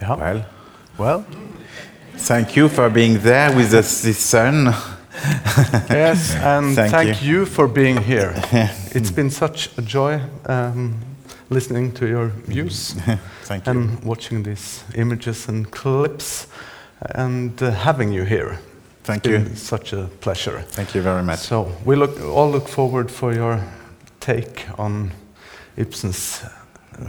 [0.00, 0.16] Yeah.
[0.16, 0.46] Well,
[0.98, 1.26] Well,
[2.16, 4.66] thank you for being there with us this sun.
[5.90, 7.46] yes, and Thank thank, you.
[7.46, 8.34] for being here.
[8.94, 10.98] it's been such a joy um,
[11.50, 12.94] listening to your views
[13.44, 13.72] Thank you.
[13.72, 16.46] and watching these images and clips
[17.14, 18.58] and uh, having you here.
[19.04, 19.38] Thank It's you.
[19.38, 20.62] been Such a pleasure.
[20.70, 21.38] Thank you very much.
[21.38, 23.60] So we look all look forward for your
[24.20, 25.12] take on
[25.76, 26.42] Ibsen's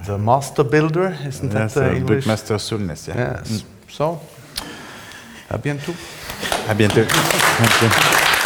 [0.05, 2.25] The Master Builder, isn't That's that the uh, English?
[2.25, 3.37] Byggmester Solness, yeah.
[3.39, 3.63] Yes.
[3.89, 4.19] So,
[5.49, 5.95] à bientôt.
[6.67, 7.05] À bientôt.
[7.07, 8.36] Thank you.